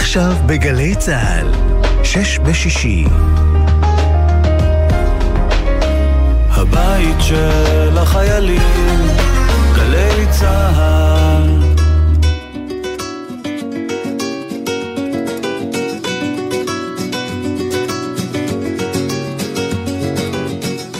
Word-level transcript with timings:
עכשיו 0.00 0.32
בגלי 0.46 0.94
צה"ל, 0.94 1.52
שש 2.04 2.38
בשישי. 2.38 3.04
הבית 6.50 7.16
של 7.20 7.98
החיילים, 7.98 9.00
גלי 9.74 10.26
צה"ל. 10.30 11.62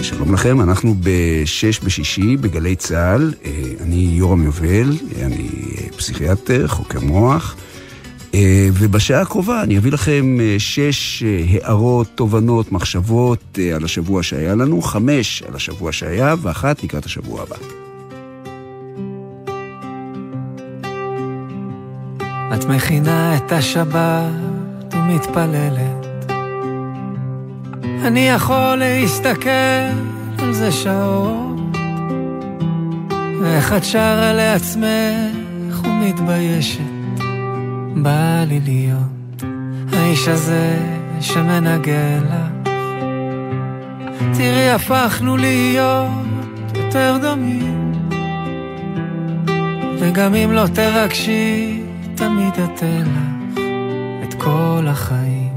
שלום 0.03 0.35
לכם, 0.35 0.61
אנחנו 0.61 0.95
בשש 1.01 1.81
בשישי 1.81 2.37
בגלי 2.37 2.77
צה"ל, 2.77 3.35
אה, 3.45 3.51
אני 3.83 4.09
יורם 4.13 4.43
יובל, 4.43 4.93
אני 5.23 5.49
פסיכיאטר, 5.97 6.69
חוקר 6.69 7.01
מוח, 7.01 7.57
אה, 7.59 7.68
ובשעה 8.75 9.21
הקרובה 9.21 9.63
אני 9.63 9.79
אביא 9.79 9.93
לכם 9.93 10.37
אה, 10.41 10.55
שש 10.59 11.23
הערות, 11.51 12.07
תובנות, 12.15 12.73
מחשבות 12.73 13.59
על 13.75 13.85
השבוע 13.85 14.23
שהיה 14.23 14.55
לנו, 14.55 14.83
חמש 14.83 15.43
על 15.49 15.57
השבוע 15.57 15.93
שהיה 15.93 16.35
ואחת 16.43 16.85
לקראת 16.85 17.05
השבוע 17.05 17.43
הבא. 17.43 17.57
את 22.55 22.65
מכינה 22.65 23.37
את 23.37 23.53
השבת 23.53 24.95
ומתפללת. 24.95 26.07
אני 27.83 28.29
יכול 28.29 28.75
להסתכל 28.75 29.51
על 30.39 30.53
זה 30.53 30.73
שעות, 30.73 31.77
ואיך 33.41 33.73
את 33.73 33.85
שרה 33.85 34.33
לעצמך 34.33 35.83
ומתביישת, 35.85 36.98
בא 38.03 38.45
לי 38.49 38.61
להיות 38.61 39.43
האיש 39.93 40.29
הזה 40.29 40.79
שמנגן 41.21 42.21
לך. 42.25 42.71
תראי, 44.35 44.71
הפכנו 44.71 45.37
להיות 45.37 46.09
יותר 46.75 47.19
דומים, 47.23 47.93
וגם 49.99 50.35
אם 50.35 50.53
לא 50.53 50.67
תרגשי, 50.75 51.83
תמיד 52.15 52.55
אתן 52.65 53.03
לך 53.03 53.61
את 54.23 54.35
כל 54.35 54.87
החיים. 54.87 55.49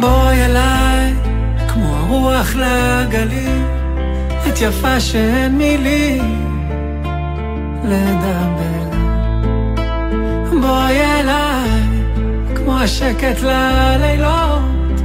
בואי 0.00 0.44
אליי, 0.44 1.14
כמו 1.68 1.96
הרוח 1.96 2.54
לגליל, 2.56 3.62
את 4.48 4.60
יפה 4.60 5.00
שאין 5.00 5.58
מילים 5.58 6.47
לדבר. 7.84 8.88
בואי 10.60 11.00
אליי, 11.00 11.70
כמו 12.56 12.78
השקט 12.78 13.40
ללילות, 13.42 15.00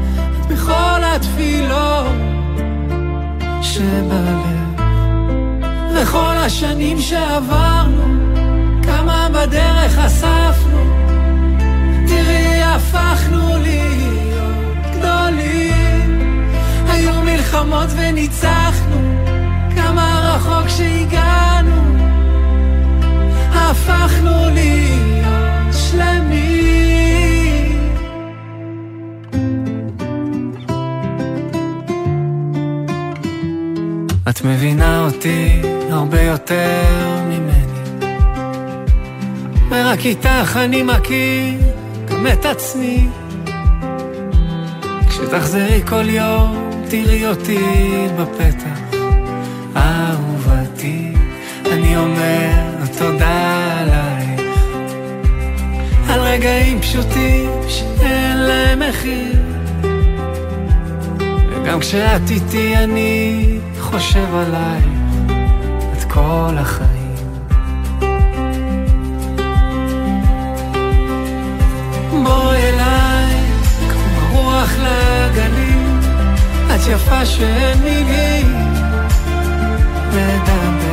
בכל 0.49 1.03
התפילות 1.03 2.05
שבלב. 3.61 4.53
וכל 5.95 6.35
השנים 6.37 6.99
שעברנו, 6.99 8.03
כמה 8.83 9.27
בדרך 9.33 9.97
אספנו, 9.97 10.83
תראי 12.07 12.63
הפכנו 12.63 13.57
לי 13.57 13.83
גדולים. 14.91 16.21
היו 16.89 17.21
מלחמות 17.21 17.89
וניצחנו, 17.97 19.25
כמה 19.75 20.19
רחוק 20.23 20.69
שהגענו. 20.69 21.62
הפכנו 23.71 24.49
להיות 24.53 25.73
שלמים. 25.73 26.53
את 34.29 34.41
מבינה 34.45 35.05
אותי 35.05 35.61
הרבה 35.89 36.21
יותר 36.21 36.83
ממני, 37.25 38.07
ורק 39.69 40.05
איתך 40.05 40.57
אני 40.57 40.83
מכיר 40.83 41.59
גם 42.07 42.27
את 42.27 42.45
עצמי. 42.45 43.07
כשתחזרי 45.09 45.81
כל 45.85 46.09
יום, 46.09 46.71
תראי 46.89 47.27
אותי 47.27 47.59
בפתח. 48.17 48.97
אהובתי, 49.75 51.13
אני 51.71 51.97
אומר 51.97 52.62
תודה 53.03 53.79
עלייך. 53.79 54.57
על 56.09 56.19
רגעים 56.19 56.81
פשוטים 56.81 57.49
שאין 57.67 58.37
להם 58.37 58.79
מחיר. 58.89 59.41
וגם 61.49 61.79
כשאת 61.79 62.29
איתי 62.29 62.77
אני 62.77 63.43
חושב 63.79 64.35
עלייך 64.35 64.85
את 65.97 66.03
כל 66.11 66.55
החיים. 66.57 67.15
בואי 72.23 72.57
אליי 72.57 73.35
רוח 74.31 74.71
לגלים, 74.77 75.99
את 76.75 76.87
יפה 76.87 77.25
שאין 77.25 77.79
מילים 77.83 78.55
לדבר. 80.13 80.92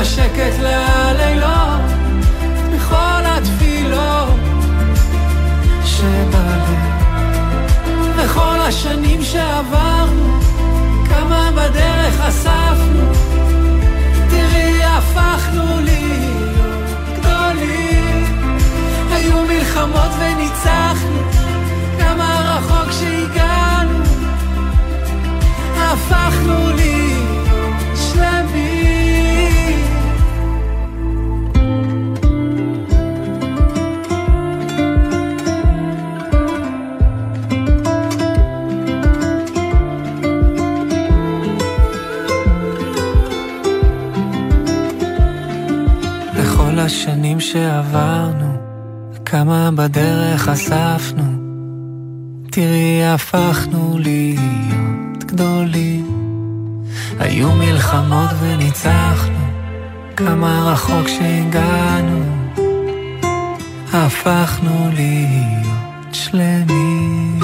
השקט 0.00 0.58
ללילות, 0.62 1.80
מכל 2.72 3.22
התפילות 3.24 4.38
שבלב. 5.84 6.78
וכל 8.16 8.60
השנים 8.60 9.22
שעברנו, 9.22 10.40
כמה 11.08 11.50
בדרך 11.50 12.20
אספנו, 12.20 13.12
תראי 14.30 14.84
הפכנו 14.84 15.80
להיות 15.80 17.18
גדולים. 17.20 18.24
היו 19.10 19.44
מלחמות 19.44 20.12
וניצחנו, 20.18 21.22
כמה 21.98 22.58
רחוק 22.58 22.92
שהגענו, 22.92 24.02
הפכנו 25.76 26.72
להיות 26.74 27.17
אספנו, 50.52 51.24
תראי 52.50 53.04
הפכנו 53.04 53.98
להיות 53.98 55.24
גדולים. 55.24 56.06
היו 57.18 57.52
מלחמות 57.52 58.30
וניצחנו, 58.40 59.38
כמה 60.16 60.70
רחוק 60.72 61.08
שהגענו, 61.08 62.24
הפכנו 63.92 64.90
להיות 64.94 66.14
שלמים. 66.14 67.38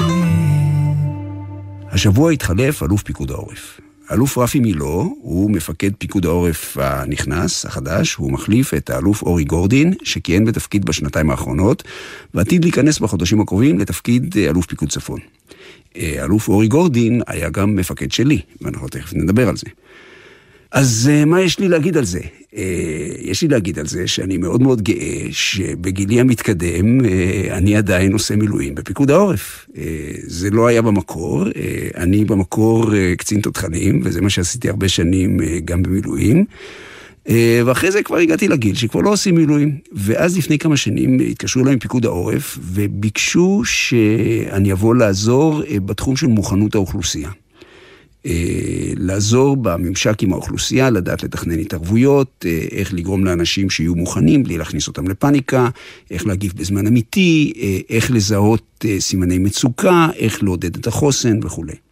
השבוע 1.91 2.31
התחלף 2.31 2.83
אלוף 2.83 3.03
פיקוד 3.03 3.31
העורף. 3.31 3.84
האלוף 4.09 4.37
רפי 4.37 4.59
מילו 4.59 5.15
הוא 5.21 5.51
מפקד 5.51 5.89
פיקוד 5.97 6.25
העורף 6.25 6.77
הנכנס, 6.77 7.65
החדש, 7.65 8.15
הוא 8.15 8.31
מחליף 8.31 8.73
את 8.73 8.89
האלוף 8.89 9.21
אורי 9.21 9.43
גורדין, 9.43 9.93
שכיהן 10.03 10.45
בתפקיד 10.45 10.85
בשנתיים 10.85 11.31
האחרונות, 11.31 11.83
ועתיד 12.33 12.63
להיכנס 12.63 12.99
בחודשים 12.99 13.41
הקרובים 13.41 13.79
לתפקיד 13.79 14.37
אלוף 14.37 14.65
פיקוד 14.65 14.89
צפון. 14.89 15.19
האלוף 15.95 16.47
אורי 16.47 16.67
גורדין 16.67 17.21
היה 17.27 17.49
גם 17.49 17.75
מפקד 17.75 18.11
שלי, 18.11 18.41
ואנחנו 18.61 18.87
תכף 18.87 19.13
נדבר 19.13 19.49
על 19.49 19.57
זה. 19.57 19.67
אז 20.71 21.11
מה 21.25 21.41
יש 21.41 21.59
לי 21.59 21.67
להגיד 21.67 21.97
על 21.97 22.05
זה? 22.05 22.19
יש 23.21 23.41
לי 23.41 23.47
להגיד 23.47 23.79
על 23.79 23.87
זה 23.87 24.07
שאני 24.07 24.37
מאוד 24.37 24.61
מאוד 24.61 24.81
גאה 24.81 25.27
שבגילי 25.31 26.19
המתקדם 26.19 27.05
אני 27.51 27.75
עדיין 27.75 28.13
עושה 28.13 28.35
מילואים 28.35 28.75
בפיקוד 28.75 29.11
העורף. 29.11 29.65
זה 30.23 30.49
לא 30.49 30.67
היה 30.67 30.81
במקור, 30.81 31.45
אני 31.97 32.25
במקור 32.25 32.91
קצין 33.17 33.41
תותחנים, 33.41 34.01
וזה 34.03 34.21
מה 34.21 34.29
שעשיתי 34.29 34.69
הרבה 34.69 34.89
שנים 34.89 35.37
גם 35.65 35.83
במילואים. 35.83 36.45
ואחרי 37.65 37.91
זה 37.91 38.03
כבר 38.03 38.17
הגעתי 38.17 38.47
לגיל 38.47 38.75
שכבר 38.75 39.01
לא 39.01 39.09
עושים 39.09 39.35
מילואים. 39.35 39.77
ואז 39.91 40.37
לפני 40.37 40.59
כמה 40.59 40.77
שנים 40.77 41.19
התקשרו 41.29 41.63
אליי 41.63 41.73
עם 41.73 41.79
פיקוד 41.79 42.05
העורף, 42.05 42.57
וביקשו 42.61 43.61
שאני 43.65 44.71
אבוא 44.71 44.95
לעזור 44.95 45.61
בתחום 45.85 46.15
של 46.15 46.27
מוכנות 46.27 46.75
האוכלוסייה. 46.75 47.29
לעזור 48.95 49.57
בממשק 49.57 50.23
עם 50.23 50.33
האוכלוסייה, 50.33 50.89
לדעת 50.89 51.23
לתכנן 51.23 51.59
התערבויות, 51.59 52.45
איך 52.71 52.93
לגרום 52.93 53.25
לאנשים 53.25 53.69
שיהיו 53.69 53.95
מוכנים 53.95 54.43
בלי 54.43 54.57
להכניס 54.57 54.87
אותם 54.87 55.07
לפאניקה, 55.07 55.69
איך 56.11 56.27
להגיב 56.27 56.53
בזמן 56.55 56.87
אמיתי, 56.87 57.53
איך 57.89 58.11
לזהות 58.11 58.85
סימני 58.99 59.37
מצוקה, 59.37 60.07
איך 60.15 60.43
לעודד 60.43 60.77
את 60.77 60.87
החוסן 60.87 61.39
וכולי. 61.43 61.84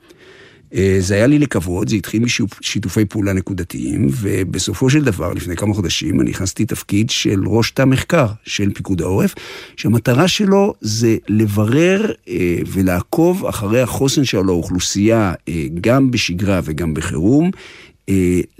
אה, 0.73 0.95
זה 0.99 1.15
היה 1.15 1.27
לי 1.27 1.39
לכבוד, 1.39 1.89
זה 1.89 1.95
התחיל 1.95 2.23
משיתופי 2.23 3.05
פעולה 3.05 3.33
נקודתיים, 3.33 4.07
ובסופו 4.11 4.89
של 4.89 5.03
דבר, 5.03 5.33
לפני 5.33 5.55
כמה 5.55 5.73
חודשים, 5.73 6.21
אני 6.21 6.29
נכנסתי 6.29 6.65
תפקיד 6.65 7.09
של 7.09 7.43
ראש 7.47 7.71
תא 7.71 7.85
מחקר 7.85 8.27
של 8.43 8.73
פיקוד 8.73 9.01
העורף, 9.01 9.35
שהמטרה 9.77 10.27
שלו 10.27 10.73
זה 10.81 11.17
לברר 11.27 12.11
אה, 12.27 12.57
ולעקוב 12.67 13.45
אחרי 13.45 13.81
החוסן 13.81 14.25
של 14.25 14.37
האוכלוסייה, 14.37 15.33
אה, 15.47 15.65
גם 15.81 16.11
בשגרה 16.11 16.59
וגם 16.63 16.93
בחירום. 16.93 17.51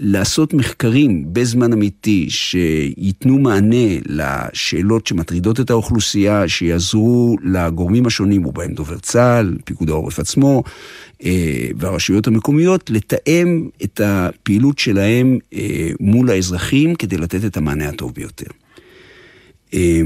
לעשות 0.00 0.54
מחקרים 0.54 1.24
בזמן 1.32 1.72
אמיתי 1.72 2.26
שייתנו 2.30 3.38
מענה 3.38 3.98
לשאלות 4.06 5.06
שמטרידות 5.06 5.60
את 5.60 5.70
האוכלוסייה, 5.70 6.48
שיעזרו 6.48 7.36
לגורמים 7.42 8.06
השונים, 8.06 8.46
ובהם 8.46 8.74
דובר 8.74 8.98
צה"ל, 8.98 9.56
פיקוד 9.64 9.90
העורף 9.90 10.18
עצמו, 10.18 10.62
אה, 11.24 11.68
והרשויות 11.76 12.26
המקומיות 12.26 12.90
לתאם 12.90 13.68
את 13.84 14.00
הפעילות 14.04 14.78
שלהם 14.78 15.38
אה, 15.54 15.90
מול 16.00 16.30
האזרחים 16.30 16.94
כדי 16.94 17.16
לתת 17.16 17.44
את 17.44 17.56
המענה 17.56 17.88
הטוב 17.88 18.12
ביותר. 18.14 18.50
אה, 19.74 20.00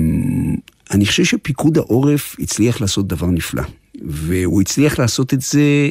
אני 0.90 1.06
חושב 1.06 1.25
שפיקוד 1.25 1.79
העורף 1.79 2.37
הצליח 2.40 2.81
לעשות 2.81 3.06
דבר 3.06 3.26
נפלא. 3.26 3.62
והוא 4.02 4.61
הצליח 4.61 4.99
לעשות 4.99 5.35
את 5.35 5.40
זה, 5.40 5.90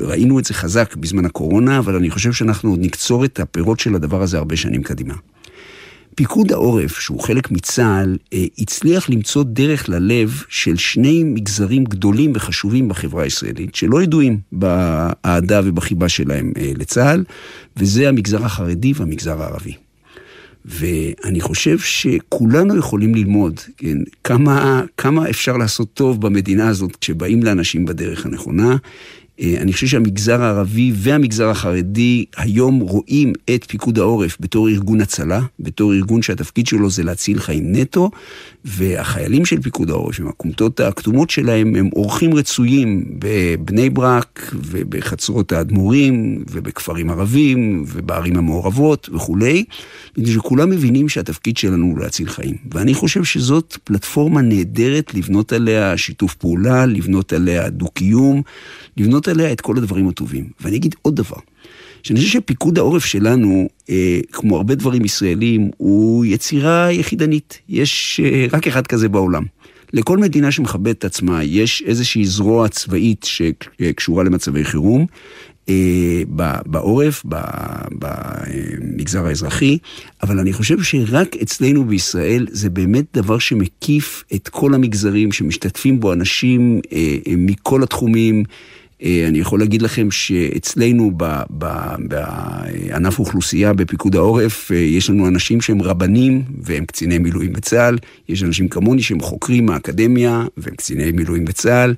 ראינו 0.00 0.38
את 0.38 0.44
זה 0.44 0.54
חזק 0.54 0.96
בזמן 0.96 1.24
הקורונה, 1.24 1.78
אבל 1.78 1.96
אני 1.96 2.10
חושב 2.10 2.32
שאנחנו 2.32 2.70
עוד 2.70 2.80
נקצור 2.82 3.24
את 3.24 3.40
הפירות 3.40 3.80
של 3.80 3.94
הדבר 3.94 4.22
הזה 4.22 4.38
הרבה 4.38 4.56
שנים 4.56 4.82
קדימה. 4.82 5.14
פיקוד 6.14 6.52
העורף, 6.52 7.00
שהוא 7.00 7.20
חלק 7.20 7.50
מצה"ל, 7.50 8.16
אה, 8.32 8.44
הצליח 8.58 9.10
למצוא 9.10 9.44
דרך 9.46 9.88
ללב 9.88 10.42
של 10.48 10.76
שני 10.76 11.24
מגזרים 11.24 11.84
גדולים 11.84 12.32
וחשובים 12.34 12.88
בחברה 12.88 13.22
הישראלית, 13.22 13.74
שלא 13.74 14.02
ידועים 14.02 14.40
באהדה 14.52 15.60
ובחיבה 15.64 16.08
שלהם 16.08 16.52
אה, 16.56 16.72
לצה"ל, 16.76 17.24
וזה 17.76 18.08
המגזר 18.08 18.44
החרדי 18.44 18.92
והמגזר 18.96 19.42
הערבי. 19.42 19.74
ואני 20.64 21.40
חושב 21.40 21.78
שכולנו 21.78 22.76
יכולים 22.76 23.14
ללמוד, 23.14 23.60
כן, 23.76 23.98
כמה, 24.24 24.82
כמה 24.96 25.30
אפשר 25.30 25.56
לעשות 25.56 25.94
טוב 25.94 26.20
במדינה 26.20 26.68
הזאת 26.68 26.96
כשבאים 26.96 27.42
לאנשים 27.42 27.84
בדרך 27.84 28.26
הנכונה. 28.26 28.76
אה, 29.40 29.54
אני 29.60 29.72
חושב 29.72 29.86
שהמגזר 29.86 30.42
הערבי 30.42 30.92
והמגזר 30.94 31.50
החרדי 31.50 32.24
היום 32.36 32.78
רואים 32.78 33.32
את 33.54 33.64
פיקוד 33.64 33.98
העורף 33.98 34.36
בתור 34.40 34.68
ארגון 34.68 35.00
הצלה, 35.00 35.40
בתור 35.60 35.94
ארגון 35.94 36.22
שהתפקיד 36.22 36.66
שלו 36.66 36.90
זה 36.90 37.02
להציל 37.02 37.40
חיים 37.40 37.72
נטו, 37.76 38.10
והחיילים 38.64 39.44
של 39.44 39.62
פיקוד 39.62 39.90
העורף, 39.90 40.20
עם 40.20 40.28
הכומתות 40.28 40.80
הכתומות 40.80 41.30
שלהם, 41.30 41.76
הם 41.76 41.90
אורחים 41.96 42.34
רצויים 42.34 43.04
בבני 43.18 43.90
ברק 43.90 44.54
ובחצרות 44.54 45.52
האדמו"רים 45.52 46.44
ובכפרים 46.50 47.10
ערבים 47.10 47.84
ובערים 47.86 48.36
המעורבות 48.36 49.08
וכולי, 49.12 49.64
מפני 50.18 50.32
שכולם 50.32 50.70
מבינים 50.70 51.08
שהתפקיד 51.08 51.56
שלנו 51.56 51.86
הוא 51.86 51.98
להציל 51.98 52.28
חיים. 52.28 52.56
ואני 52.72 52.94
חושב 52.94 53.24
שזאת 53.24 53.76
פלטפורמה 53.84 54.42
נהדרת 54.42 55.14
לבנות 55.14 55.52
עליה 55.52 55.96
שיתוף 55.96 56.34
פעולה, 56.34 56.86
לבנות 56.86 57.32
עליה 57.32 57.70
דו-קיום, 57.70 58.42
לבנות 58.96 59.21
עליה 59.28 59.52
את 59.52 59.60
כל 59.60 59.76
הדברים 59.78 60.08
הטובים. 60.08 60.44
ואני 60.60 60.76
אגיד 60.76 60.94
עוד 61.02 61.16
דבר. 61.16 61.36
שאני 62.02 62.20
חושב 62.20 62.30
שפיקוד 62.32 62.78
העורף 62.78 63.04
שלנו, 63.04 63.68
אה, 63.90 64.20
כמו 64.32 64.56
הרבה 64.56 64.74
דברים 64.74 65.04
ישראלים, 65.04 65.70
הוא 65.76 66.24
יצירה 66.24 66.92
יחידנית. 66.92 67.58
יש 67.68 68.20
אה, 68.24 68.46
רק 68.52 68.66
אחד 68.66 68.86
כזה 68.86 69.08
בעולם. 69.08 69.44
לכל 69.92 70.18
מדינה 70.18 70.52
שמכבדת 70.52 70.98
את 70.98 71.04
עצמה 71.04 71.44
יש 71.44 71.82
איזושהי 71.86 72.24
זרוע 72.24 72.68
צבאית 72.68 73.26
שקשורה 73.28 74.24
למצבי 74.24 74.64
חירום. 74.64 75.06
אה, 75.68 76.22
בעורף, 76.66 77.24
במגזר 77.98 79.26
האזרחי, 79.26 79.78
אבל 80.22 80.38
אני 80.38 80.52
חושב 80.52 80.82
שרק 80.82 81.36
אצלנו 81.36 81.84
בישראל 81.84 82.46
זה 82.50 82.70
באמת 82.70 83.04
דבר 83.14 83.38
שמקיף 83.38 84.24
את 84.34 84.48
כל 84.48 84.74
המגזרים, 84.74 85.32
שמשתתפים 85.32 86.00
בו 86.00 86.12
אנשים 86.12 86.80
אה, 86.92 87.16
מכל 87.36 87.82
התחומים. 87.82 88.44
אה, 89.02 89.24
אני 89.28 89.38
יכול 89.38 89.60
להגיד 89.60 89.82
לכם 89.82 90.10
שאצלנו 90.10 91.10
בענף 91.98 93.18
אוכלוסייה 93.18 93.72
בפיקוד 93.72 94.16
העורף, 94.16 94.72
אה, 94.72 94.76
יש 94.76 95.10
לנו 95.10 95.28
אנשים 95.28 95.60
שהם 95.60 95.82
רבנים 95.82 96.42
והם 96.62 96.84
קציני 96.84 97.18
מילואים 97.18 97.52
בצה"ל, 97.52 97.98
יש 98.28 98.42
אנשים 98.42 98.68
כמוני 98.68 99.02
שהם 99.02 99.20
חוקרים 99.20 99.66
מהאקדמיה 99.66 100.44
והם 100.56 100.74
קציני 100.74 101.12
מילואים 101.12 101.44
בצה"ל, 101.44 101.94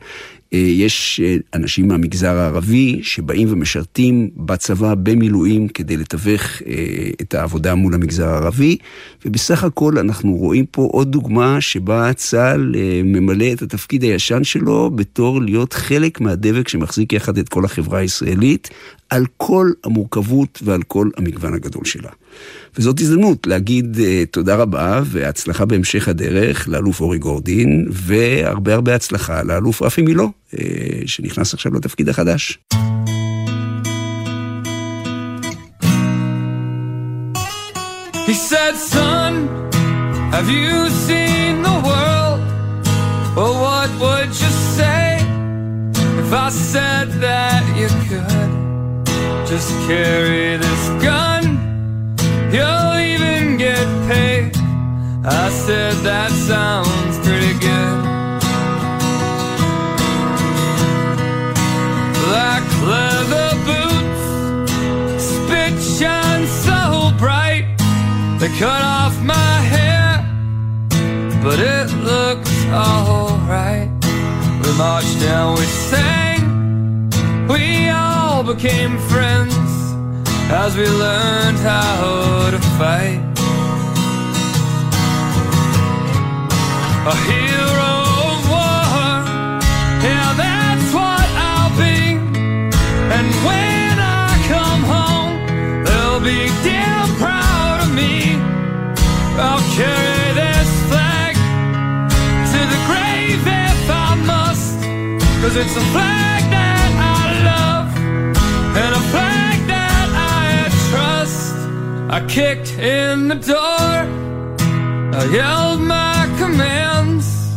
יש 0.56 1.20
אה, 1.24 1.36
אנשים 1.54 1.88
מהמגזר 1.88 2.36
הערבי 2.36 3.00
שבאים 3.02 3.52
ומשרתים 3.52 4.30
בצבא 4.36 4.94
במילואים 4.94 5.68
כדי 5.68 5.96
לתווך 5.96 6.42
אה, 6.42 7.10
את 7.20 7.34
העבודה 7.34 7.74
מול 7.74 7.94
המגזר 7.94 8.28
הערבי, 8.28 8.76
ובסך 9.24 9.64
הכל 9.64 9.98
אנחנו 9.98 10.32
רואים 10.32 10.66
פה 10.66 10.88
עוד 10.92 11.12
דוגמה 11.12 11.60
שבה 11.60 12.12
צה"ל 12.12 12.74
ממלא 13.04 13.52
את 13.52 13.62
התפקיד 13.62 14.02
הישן 14.02 14.44
שלו 14.44 14.90
בתור 14.94 15.42
להיות 15.42 15.72
חלק 15.72 16.20
מהדבק 16.20 16.68
שמחזיק 16.68 17.12
יחד 17.12 17.38
את 17.38 17.48
כל 17.48 17.64
החברה 17.64 17.98
הישראלית, 17.98 18.70
על 19.14 19.26
כל 19.36 19.72
המורכבות 19.84 20.60
ועל 20.64 20.82
כל 20.82 21.08
המגוון 21.16 21.54
הגדול 21.54 21.84
שלה. 21.84 22.10
וזאת 22.76 23.00
הזדמנות 23.00 23.46
להגיד 23.46 23.96
uh, 23.96 24.00
תודה 24.30 24.56
רבה 24.56 25.02
והצלחה 25.04 25.64
בהמשך 25.64 26.08
הדרך 26.08 26.68
לאלוף 26.68 27.00
אורי 27.00 27.18
גורדין, 27.18 27.88
והרבה 27.90 28.74
הרבה 28.74 28.94
הצלחה 28.94 29.42
לאלוף 29.42 29.82
רפי 29.82 30.02
מילו, 30.02 30.30
uh, 30.50 30.56
שנכנס 31.06 31.54
עכשיו 31.54 31.74
לתפקיד 31.74 32.08
החדש. 32.08 32.58
He 38.26 38.34
said, 38.50 38.74
son, 38.92 39.32
have 40.34 40.48
you 40.48 40.76
seen 41.06 41.62
the 41.68 41.76
world? 41.88 42.40
Well, 43.36 43.54
what 43.66 43.90
would 44.02 44.32
you 44.42 44.52
say 44.76 45.04
if 46.22 46.30
I 46.32 46.48
said 46.72 47.08
that 47.26 47.62
you 47.80 47.88
could 48.08 48.63
just 49.56 49.70
carry 49.86 50.56
this 50.56 50.84
gun? 51.00 51.44
You'll 52.54 52.96
even 53.12 53.56
get 53.56 53.86
paid. 54.08 54.50
I 55.24 55.48
said 55.64 55.94
that 56.08 56.30
sounds 56.50 57.14
pretty 57.24 57.54
good. 57.68 57.96
Like 62.34 62.66
leather 62.92 63.50
boots, 63.68 65.24
spit 65.30 65.74
shine 65.98 66.46
so 66.66 67.12
bright. 67.16 67.66
They 68.40 68.50
cut 68.58 68.82
off 68.98 69.14
my 69.22 69.54
hair, 69.74 70.10
but 71.44 71.60
it 71.60 71.88
looks 72.10 72.54
alright. 72.72 73.88
We 74.62 74.70
marched 74.76 75.20
down, 75.20 75.54
we 75.60 75.66
sang, 75.90 76.42
we 77.46 77.88
all 77.90 78.13
became 78.42 78.98
friends 78.98 79.54
as 80.50 80.76
we 80.76 80.86
learned 80.88 81.58
how 81.58 82.50
to 82.50 82.58
fight. 82.78 83.20
A 87.06 87.14
hero 87.30 87.94
of 88.30 88.40
war, 88.50 89.12
yeah, 90.02 90.34
that's 90.42 90.88
what 90.92 91.28
I'll 91.48 91.74
be. 91.78 92.18
And 93.16 93.28
when 93.46 93.96
I 94.00 94.28
come 94.52 94.82
home, 94.94 95.34
they'll 95.84 96.20
be 96.20 96.48
damn 96.64 97.08
proud 97.16 97.82
of 97.84 97.94
me. 97.94 98.34
I'll 99.38 99.64
carry 99.78 100.28
this 100.42 100.70
flag 100.90 101.34
to 102.52 102.60
the 102.72 102.80
grave 102.88 103.42
if 103.46 103.90
I 103.90 104.14
must, 104.26 104.80
cause 105.40 105.56
it's 105.56 105.76
a 105.76 105.84
flag 105.92 106.33
I 112.10 112.24
kicked 112.28 112.78
in 112.78 113.28
the 113.28 113.34
door, 113.34 113.96
I 115.20 115.24
yelled 115.32 115.80
my 115.80 116.32
commands. 116.38 117.56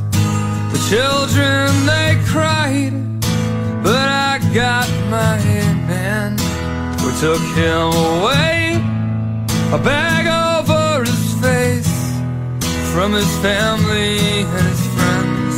The 0.72 0.80
children 0.90 1.68
they 1.86 2.18
cried, 2.26 2.94
but 3.84 4.08
I 4.08 4.40
got 4.54 4.90
my 5.12 5.38
man. 5.86 6.38
We 7.04 7.12
took 7.20 7.44
him 7.56 7.92
away, 8.16 8.82
a 9.74 9.78
bag 9.78 10.26
over 10.28 11.04
his 11.04 11.34
face, 11.42 11.98
from 12.94 13.14
his 13.14 13.32
family 13.40 14.18
and 14.56 14.68
his 14.74 14.84
friends. 14.96 15.56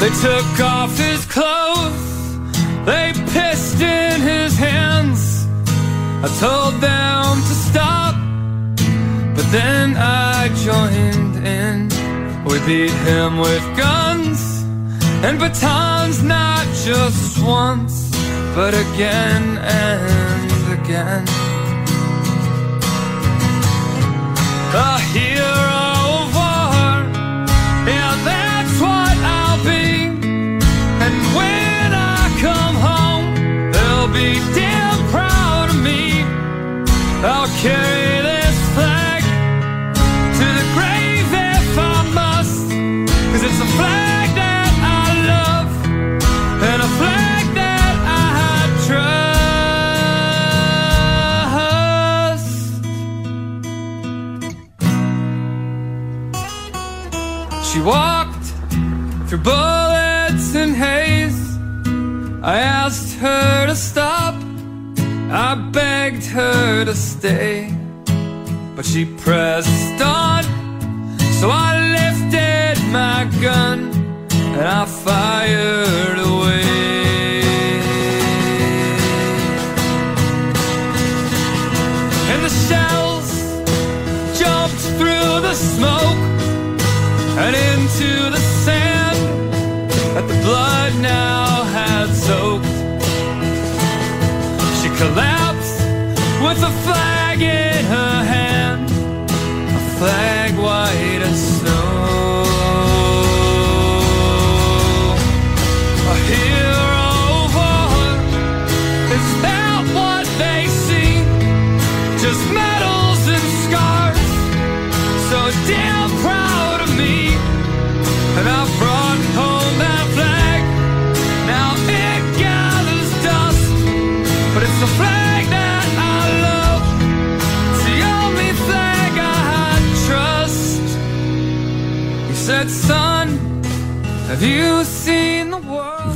They 0.00 0.12
took 0.26 0.60
off 0.60 0.96
his 0.96 1.24
clothes 1.26 1.64
clenched 3.74 3.82
in 3.82 4.20
his 4.20 4.56
hands. 4.56 5.46
I 6.22 6.28
told 6.40 6.74
them 6.80 7.36
to 7.42 7.54
stop, 7.68 8.14
but 9.36 9.50
then 9.52 9.96
I 9.96 10.48
joined 10.64 11.46
in. 11.46 11.88
We 12.44 12.58
beat 12.66 12.90
him 12.90 13.38
with 13.38 13.64
guns 13.76 14.62
and 15.24 15.38
batons, 15.38 16.22
not 16.22 16.66
just 16.84 17.42
once, 17.42 18.10
but 18.54 18.74
again 18.74 19.58
and 19.58 20.80
again. 20.80 21.24
A 24.74 24.98
carry 37.64 38.20
this 38.30 38.56
flag 38.74 39.22
to 40.38 40.46
the 40.58 40.66
grave 40.76 41.28
if 41.32 41.78
I 41.78 41.96
must. 42.20 42.68
Cause 43.30 43.42
it's 43.48 43.60
a 43.66 43.70
flag 43.78 44.28
that 44.42 44.72
I 45.00 45.04
love 45.32 45.70
and 46.70 46.80
a 46.88 46.90
flag 47.00 47.44
that 47.60 47.94
I 48.20 48.60
trust. 48.86 49.32
She 57.72 57.78
walked 57.80 58.46
through 59.26 59.44
bullets 59.50 60.48
and 60.54 60.72
haze. 60.84 61.42
I 62.42 62.56
asked 62.58 63.14
her 63.24 63.53
begged 66.14 66.26
her 66.26 66.84
to 66.84 66.94
stay, 66.94 67.72
but 68.76 68.84
she 68.84 69.04
pressed 69.04 70.00
on. 70.00 70.44
So 71.40 71.50
I 71.50 71.78
lifted 71.98 72.82
my 72.90 73.28
gun 73.40 73.90
and 74.30 74.66
I 74.66 74.84
fired 74.84 76.03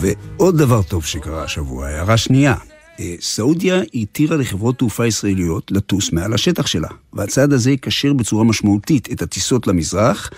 ועוד 0.01 0.59
דבר 0.59 0.83
טוב 0.83 1.05
שקרה 1.05 1.45
השבוע, 1.45 1.87
הערה 1.87 2.17
שנייה. 2.17 2.55
אה, 3.01 3.15
סעודיה 3.21 3.81
התירה 3.95 4.37
לחברות 4.37 4.79
תעופה 4.79 5.07
ישראליות 5.07 5.71
לטוס 5.71 6.13
מעל 6.13 6.35
השטח 6.35 6.67
שלה, 6.67 6.89
והצעד 7.13 7.53
הזה 7.53 7.71
יקשר 7.71 8.13
בצורה 8.13 8.45
משמעותית 8.45 9.13
את 9.13 9.23
הטיסות 9.23 9.67
למזרח, 9.67 10.31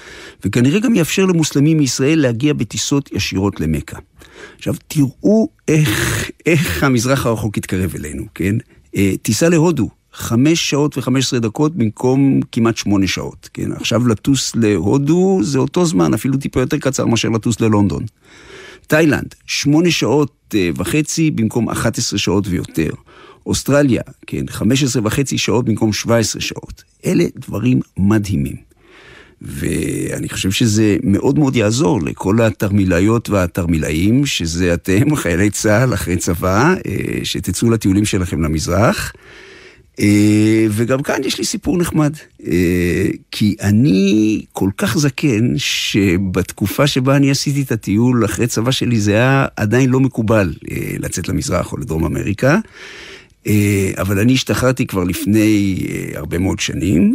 וכנראה 0.44 0.80
גם 0.80 0.94
יאפשר 0.94 1.26
למוסלמים 1.26 1.78
מישראל 1.78 2.20
להגיע 2.20 2.52
בטיסות 2.52 3.12
ישירות 3.12 3.60
למכה. 3.60 3.98
עכשיו, 4.58 4.74
תראו 4.88 5.48
איך, 5.68 6.30
איך 6.46 6.82
המזרח 6.82 7.26
הרחוק 7.26 7.56
יתקרב 7.56 7.94
אלינו, 7.94 8.24
כן? 8.34 8.54
אה, 8.96 9.12
טיסה 9.22 9.48
להודו, 9.48 9.88
חמש 10.12 10.70
שעות 10.70 10.98
וחמש 10.98 11.24
עשרה 11.24 11.40
דקות 11.40 11.76
במקום 11.76 12.40
כמעט 12.52 12.76
שמונה 12.76 13.06
שעות, 13.06 13.48
כן? 13.54 13.72
עכשיו 13.72 14.08
לטוס 14.08 14.56
להודו 14.56 15.40
זה 15.42 15.58
אותו 15.58 15.84
זמן, 15.84 16.14
אפילו 16.14 16.36
טיפה 16.36 16.60
יותר 16.60 16.78
קצר 16.78 17.06
מאשר 17.06 17.28
לטוס 17.28 17.60
ללונדון. 17.60 18.04
תאילנד, 18.86 19.34
שמונה 19.46 19.90
שעות 19.90 20.54
אה, 20.54 20.70
וחצי 20.76 21.30
במקום 21.30 21.68
11 21.68 22.18
שעות 22.18 22.44
ויותר. 22.48 22.90
אוסטרליה, 23.46 24.02
כן, 24.26 24.46
15 24.48 25.02
וחצי 25.04 25.38
שעות 25.38 25.64
במקום 25.64 25.92
17 25.92 26.42
שעות. 26.42 26.82
אלה 27.06 27.24
דברים 27.36 27.80
מדהימים. 27.96 28.56
ואני 29.42 30.28
חושב 30.28 30.50
שזה 30.50 30.96
מאוד 31.02 31.38
מאוד 31.38 31.56
יעזור 31.56 32.02
לכל 32.02 32.40
התרמילאיות 32.42 33.30
והתרמילאים, 33.30 34.26
שזה 34.26 34.74
אתם, 34.74 35.16
חיילי 35.16 35.50
צה"ל 35.50 35.94
אחרי 35.94 36.16
צבא, 36.16 36.74
אה, 36.86 37.24
שתצאו 37.24 37.70
לטיולים 37.70 38.04
שלכם 38.04 38.42
למזרח. 38.42 39.12
אה, 39.98 40.66
וגם 40.70 41.02
כאן 41.02 41.20
יש 41.24 41.38
לי 41.38 41.44
סיפור 41.44 41.78
נחמד, 41.78 42.12
אה, 42.46 43.06
כי 43.30 43.56
אני 43.62 44.42
כל 44.52 44.70
כך 44.76 44.98
זקן, 44.98 45.52
שבתקופה 45.56 46.86
שבה 46.86 47.16
אני 47.16 47.30
עשיתי 47.30 47.62
את 47.62 47.72
הטיול 47.72 48.24
אחרי 48.24 48.46
צבא 48.46 48.70
שלי, 48.70 49.00
זה 49.00 49.12
היה 49.12 49.46
עדיין 49.56 49.90
לא 49.90 50.00
מקובל 50.00 50.54
אה, 50.70 50.76
לצאת 50.98 51.28
למזרח 51.28 51.72
או 51.72 51.78
לדרום 51.78 52.04
אמריקה. 52.04 52.58
אבל 53.98 54.18
אני 54.18 54.32
השתחררתי 54.32 54.86
כבר 54.86 55.04
לפני 55.04 55.78
הרבה 56.14 56.38
מאוד 56.38 56.60
שנים, 56.60 57.14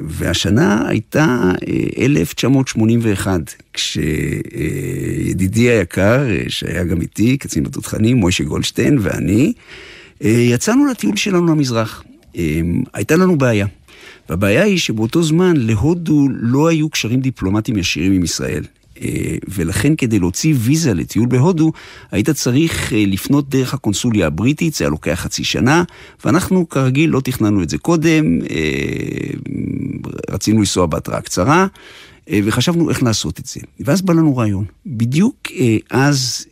והשנה 0.00 0.88
הייתה 0.88 1.52
1981, 1.98 3.54
כשידידי 3.72 5.68
היקר, 5.70 6.26
שהיה 6.48 6.84
גם 6.84 7.00
איתי, 7.00 7.36
קצין 7.36 7.64
בתותחנים, 7.64 8.16
מוישה 8.16 8.44
גולדשטיין 8.44 8.98
ואני, 9.00 9.52
יצאנו 10.20 10.86
לטיול 10.86 11.16
שלנו 11.16 11.46
למזרח. 11.46 12.04
הייתה 12.94 13.16
לנו 13.16 13.38
בעיה. 13.38 13.66
והבעיה 14.28 14.64
היא 14.64 14.78
שבאותו 14.78 15.22
זמן 15.22 15.56
להודו 15.56 16.26
לא 16.40 16.68
היו 16.68 16.88
קשרים 16.88 17.20
דיפלומטיים 17.20 17.78
ישירים 17.78 18.12
עם 18.12 18.24
ישראל. 18.24 18.64
ולכן 19.48 19.96
כדי 19.96 20.18
להוציא 20.18 20.54
ויזה 20.58 20.94
לטיול 20.94 21.26
בהודו, 21.26 21.72
היית 22.10 22.30
צריך 22.30 22.92
לפנות 22.96 23.48
דרך 23.48 23.74
הקונסוליה 23.74 24.26
הבריטית, 24.26 24.74
זה 24.74 24.84
היה 24.84 24.90
לוקח 24.90 25.14
חצי 25.14 25.44
שנה, 25.44 25.84
ואנחנו 26.24 26.68
כרגיל 26.68 27.10
לא 27.10 27.20
תכננו 27.20 27.62
את 27.62 27.68
זה 27.68 27.78
קודם, 27.78 28.38
רצינו 30.30 30.58
לנסוע 30.58 30.86
בהתראה 30.86 31.20
קצרה, 31.20 31.66
וחשבנו 32.44 32.90
איך 32.90 33.02
לעשות 33.02 33.40
את 33.40 33.46
זה. 33.46 33.60
ואז 33.80 34.02
בא 34.02 34.12
לנו 34.12 34.36
רעיון. 34.36 34.64
בדיוק 34.86 35.36
אז 35.90 36.46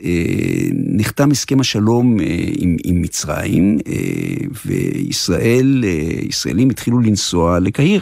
נחתם 0.72 1.30
הסכם 1.30 1.60
השלום 1.60 2.16
עם, 2.56 2.76
עם 2.84 3.02
מצרים, 3.02 3.78
וישראל, 4.66 5.84
ישראלים 6.28 6.70
התחילו 6.70 7.00
לנסוע 7.00 7.58
לקהיר. 7.60 8.00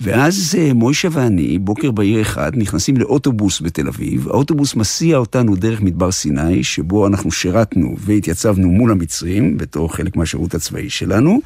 ואז 0.00 0.58
מוישה 0.74 1.08
ואני, 1.12 1.58
בוקר 1.58 1.90
בהיר 1.90 2.22
אחד, 2.22 2.52
נכנסים 2.54 2.96
לאוטובוס 2.96 3.60
בתל 3.60 3.88
אביב. 3.88 4.28
האוטובוס 4.28 4.74
מסיע 4.74 5.16
אותנו 5.16 5.56
דרך 5.56 5.80
מדבר 5.80 6.10
סיני, 6.10 6.64
שבו 6.64 7.06
אנחנו 7.06 7.30
שירתנו 7.30 7.96
והתייצבנו 7.98 8.68
מול 8.68 8.90
המצרים, 8.90 9.58
בתור 9.58 9.96
חלק 9.96 10.16
מהשירות 10.16 10.54
הצבאי 10.54 10.90
שלנו. 10.90 11.40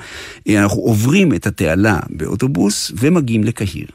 אנחנו 0.48 0.82
עוברים 0.82 1.34
את 1.34 1.46
התעלה 1.46 2.00
באוטובוס 2.10 2.92
ומגיעים 2.96 3.44
לקהיר. 3.44 3.86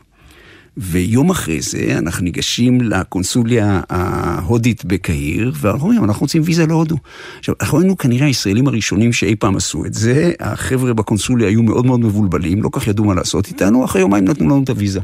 ויום 0.77 1.29
אחרי 1.29 1.61
זה 1.61 1.95
אנחנו 1.97 2.23
ניגשים 2.23 2.81
לקונסוליה 2.81 3.81
ההודית 3.89 4.85
בקהיר, 4.85 5.51
ואנחנו 5.55 5.87
אומרים, 5.87 6.03
אנחנו 6.03 6.21
רוצים 6.21 6.41
ויזה 6.45 6.65
להודו. 6.65 6.97
עכשיו, 7.39 7.55
אנחנו 7.61 7.79
היינו 7.79 7.97
כנראה 7.97 8.25
הישראלים 8.25 8.67
הראשונים 8.67 9.13
שאי 9.13 9.35
פעם 9.35 9.55
עשו 9.55 9.85
את 9.85 9.93
זה, 9.93 10.31
החבר'ה 10.39 10.93
בקונסוליה 10.93 11.47
היו 11.47 11.63
מאוד 11.63 11.85
מאוד 11.85 11.99
מבולבלים, 11.99 12.63
לא 12.63 12.69
כך 12.71 12.87
ידעו 12.87 13.05
מה 13.05 13.13
לעשות 13.13 13.47
איתנו, 13.47 13.85
אחרי 13.85 14.01
יומיים 14.01 14.25
נתנו 14.25 14.45
לנו 14.45 14.63
את 14.63 14.69
הוויזה. 14.69 14.99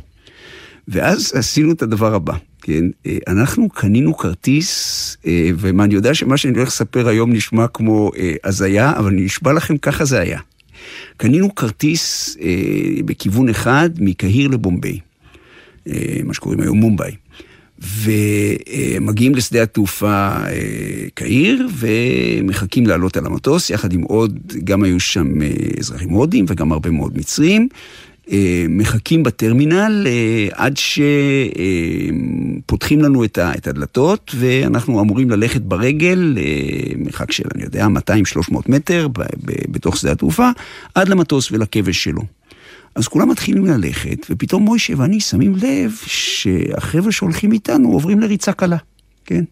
ואז 0.88 1.32
עשינו 1.36 1.72
את 1.72 1.82
הדבר 1.82 2.16
הבא, 2.16 2.34
כן? 2.62 2.86
אנחנו 3.28 3.70
קנינו 3.70 4.18
כרטיס, 4.18 5.18
ואני 5.56 5.94
יודע 5.94 6.14
שמה 6.14 6.38
שאני 6.38 6.58
הולך 6.58 6.68
לספר 6.68 7.08
היום 7.08 7.34
נשמע 7.34 7.68
כמו 7.68 8.12
הזיה, 8.44 8.94
אבל 8.98 9.12
אני 9.12 9.22
נשבע 9.22 9.54
לכם, 9.54 9.78
ככה 9.78 10.06
זה 10.06 10.20
היה. 10.20 10.40
קנינו 11.18 11.56
כרטיס 11.56 12.38
בכיוון 13.06 13.50
אחד, 13.50 13.90
מקהיר 14.00 14.48
לבומביי. 14.48 15.00
מה 16.24 16.34
שקוראים 16.34 16.60
היום 16.60 16.78
מומביי. 16.78 17.12
ומגיעים 17.84 19.36
לשדה 19.36 19.64
התעופה 19.64 20.30
אה, 20.30 21.06
קהיר 21.14 21.68
ומחכים 21.78 22.88
לעלות 22.88 23.18
על 23.18 23.26
המטוס, 23.26 23.70
יחד 23.70 23.94
עם 23.94 24.02
עוד, 24.02 24.40
גם 24.64 24.84
היו 24.84 25.00
שם 25.00 25.42
אה, 25.42 25.48
אזרחים 25.80 26.10
הודים 26.10 26.46
וגם 26.48 26.72
הרבה 26.72 26.90
מאוד 26.90 27.18
מצרים. 27.18 27.68
אה, 28.32 28.66
מחכים 28.70 29.24
בטרמינל 29.24 30.08
עד 30.52 30.78
שפותחים 32.66 33.02
לנו 33.02 33.24
את 33.24 33.68
הדלתות 33.68 34.36
ואנחנו 34.36 35.02
אמורים 35.02 35.30
ללכת 35.30 35.62
ברגל, 35.62 36.38
מרחק 36.98 37.32
של, 37.32 37.44
אני 37.56 37.64
יודע, 37.64 37.88
200-300 37.88 37.90
מטר 38.68 39.08
בתוך 39.72 39.98
שדה 39.98 40.12
התעופה, 40.12 40.50
עד 40.96 41.10
למטוס 41.10 41.52
ולכבש 41.52 42.04
שלו. 42.04 42.22
אז 42.96 43.08
כולם 43.08 43.30
מתחילים 43.30 43.66
ללכת, 43.66 44.26
ופתאום 44.30 44.64
מוישה 44.64 44.94
ואני 44.98 45.20
שמים 45.20 45.56
לב 45.56 45.92
שהחבר'ה 46.06 47.12
שהולכים 47.12 47.52
איתנו 47.52 47.92
עוברים 47.92 48.20
לריצה 48.20 48.54
קלה, 48.54 48.78
כן? 49.26 49.44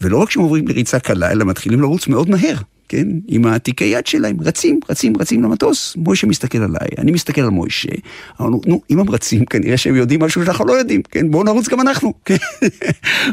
ולא 0.00 0.16
רק 0.16 0.30
שהם 0.30 0.42
עוברים 0.42 0.68
לריצה 0.68 0.98
קלה, 0.98 1.30
אלא 1.32 1.44
מתחילים 1.44 1.80
לרוץ 1.80 2.08
מאוד 2.08 2.30
מהר. 2.30 2.56
כן? 2.88 3.08
עם 3.28 3.46
התיקי 3.46 3.84
יד 3.84 4.06
שלהם, 4.06 4.36
רצים, 4.40 4.80
רצים, 4.90 5.12
רצים 5.18 5.42
למטוס. 5.42 5.96
מוישה 5.96 6.26
מסתכל 6.26 6.58
עליי, 6.58 6.88
אני 6.98 7.12
מסתכל 7.12 7.40
על 7.40 7.48
מוישה. 7.48 7.88
אמרנו, 8.40 8.60
נו, 8.66 8.80
אם 8.90 8.98
הם 8.98 9.10
רצים, 9.10 9.44
כנראה 9.44 9.76
שהם 9.76 9.96
יודעים 9.96 10.22
משהו 10.22 10.44
שאנחנו 10.44 10.66
לא 10.66 10.72
יודעים, 10.72 11.02
כן? 11.10 11.30
בואו 11.30 11.44
נרוץ 11.44 11.68
גם 11.68 11.80
אנחנו, 11.80 12.12
כן? 12.24 12.36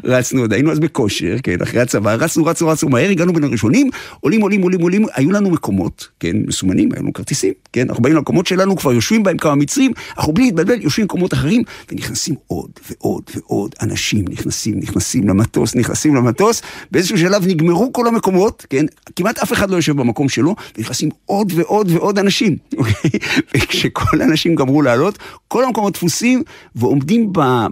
רצנו 0.04 0.42
עוד, 0.42 0.54
היינו 0.54 0.72
אז 0.72 0.80
בכושר, 0.80 1.36
כן? 1.44 1.62
אחרי 1.64 1.82
הצבא, 1.82 2.14
רצנו, 2.14 2.46
רצנו, 2.46 2.68
רצנו 2.68 2.90
מהר, 2.90 3.10
הגענו 3.10 3.34
בין 3.34 3.44
הראשונים, 3.44 3.90
עולים, 4.20 4.42
עולים, 4.42 4.62
עולים, 4.62 4.82
עולים, 4.82 5.06
היו 5.14 5.32
לנו 5.32 5.50
מקומות, 5.50 6.08
כן? 6.20 6.38
מסומנים, 6.48 6.90
היו 6.94 7.02
לנו 7.02 7.14
כרטיסים, 7.14 7.54
כן? 7.76 7.90
אנחנו 7.90 8.04
באים 8.04 8.16
למקומות 8.16 8.48
שלנו, 8.48 8.76
כבר 8.78 8.94
יושבים 8.94 9.24
בהם 9.24 9.38
כמה 9.38 9.56
מצרים, 9.56 9.92
אנחנו 10.18 10.34
בלי 10.34 10.46
להתבלבל, 10.46 10.82
יושבים 10.82 11.04
במקומות 11.04 11.34
אחרים, 11.34 11.64
ונכנסים 11.92 12.36
עוד 12.48 12.70
ועוד 12.90 13.24
ועוד 13.36 13.76
אנשים, 13.82 14.26
נכנסים, 14.30 14.80
נכנסים 14.80 15.28
למטוס, 15.28 15.76
נכנסים 15.76 16.16
למטוס, 16.16 16.62
באיזשהו 16.92 17.18
שלב 17.18 17.48
נגמרו 17.48 17.94
כל 17.94 18.08
המקומות, 18.08 18.66
כן? 18.70 18.86
כמעט 19.16 19.40
אף 19.40 19.54
אחד 19.54 19.70
לא 19.70 19.76
יושב 19.76 19.98
במקום 19.98 20.30
שלו, 20.30 20.56
ונכנסים 20.78 21.10
עוד 21.26 21.52
ועוד 21.56 21.92
ועוד 21.92 22.20
אנשים, 22.20 22.58
אוקיי? 22.78 23.20
וכשכל 23.56 24.22
האנשים 24.22 24.56
גמרו 24.56 24.82
לעלות, 24.82 25.18
כל 25.48 25.64
המקומות 25.64 25.94
תפוסים, 25.94 26.44
ועומדים 26.76 27.30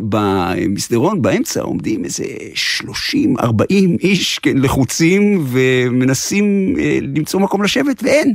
במסדרון, 0.10 1.22
באמצע, 1.22 1.62
עומדים 1.62 2.06
איזה 2.06 2.24
30-40 2.82 3.44
איש, 4.00 4.40
כן, 4.40 4.58
לחוצים, 4.58 5.46
ומנסים 5.48 6.76
אה, 6.80 7.00
למצוא 7.02 7.40
מקום 7.40 7.64
לשבת, 7.64 8.04
ואין. 8.04 8.34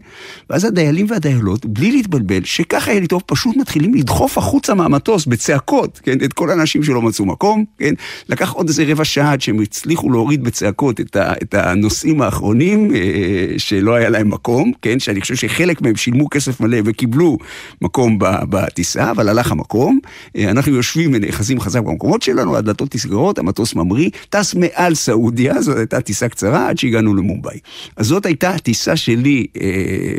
ואז 0.50 0.64
הדיילים 0.64 1.06
והדיילות, 1.08 1.57
בלי 1.64 1.92
להתבלבל, 1.92 2.44
שככה 2.44 2.90
היה 2.90 3.00
לי 3.00 3.06
טוב, 3.06 3.22
פשוט 3.26 3.56
מתחילים 3.56 3.94
לדחוף 3.94 4.38
החוצה 4.38 4.74
מהמטוס 4.74 5.26
בצעקות, 5.26 6.00
כן, 6.02 6.18
את 6.24 6.32
כל 6.32 6.50
האנשים 6.50 6.82
שלא 6.82 7.02
מצאו 7.02 7.24
מקום, 7.24 7.64
כן. 7.78 7.94
לקח 8.28 8.52
עוד 8.52 8.68
איזה 8.68 8.84
רבע 8.86 9.04
שעה 9.04 9.32
עד 9.32 9.40
שהם 9.40 9.60
הצליחו 9.60 10.10
להוריד 10.10 10.44
בצעקות 10.44 11.00
את, 11.00 11.16
ה, 11.16 11.32
את 11.42 11.54
הנושאים 11.54 12.22
האחרונים. 12.22 12.94
אה, 12.94 13.58
שלא 13.58 13.94
היה 13.94 14.08
להם 14.08 14.30
מקום, 14.30 14.72
כן? 14.82 14.98
שאני 14.98 15.20
חושב 15.20 15.34
שחלק 15.34 15.82
מהם 15.82 15.96
שילמו 15.96 16.30
כסף 16.30 16.60
מלא 16.60 16.78
וקיבלו 16.84 17.38
מקום 17.82 18.18
בטיסה, 18.20 19.10
אבל 19.10 19.28
הלך 19.28 19.52
המקום. 19.52 19.98
אה, 20.36 20.50
אנחנו 20.50 20.72
יושבים 20.72 21.10
ונאחזים 21.14 21.60
חזק 21.60 21.80
במקומות 21.80 22.22
שלנו, 22.22 22.56
הדלתות 22.56 22.94
נסגרות, 22.94 23.38
המטוס 23.38 23.74
ממריא, 23.74 24.10
טס 24.30 24.54
מעל 24.54 24.94
סעודיה, 24.94 25.62
זאת 25.62 25.76
הייתה 25.76 26.00
טיסה 26.00 26.28
קצרה 26.28 26.68
עד 26.68 26.78
שהגענו 26.78 27.14
למומבאי. 27.14 27.58
אז 27.96 28.06
זאת 28.06 28.26
הייתה 28.26 28.50
הטיסה 28.50 28.96
שלי 28.96 29.46
אה, 29.60 29.68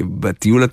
בטיול 0.03 0.63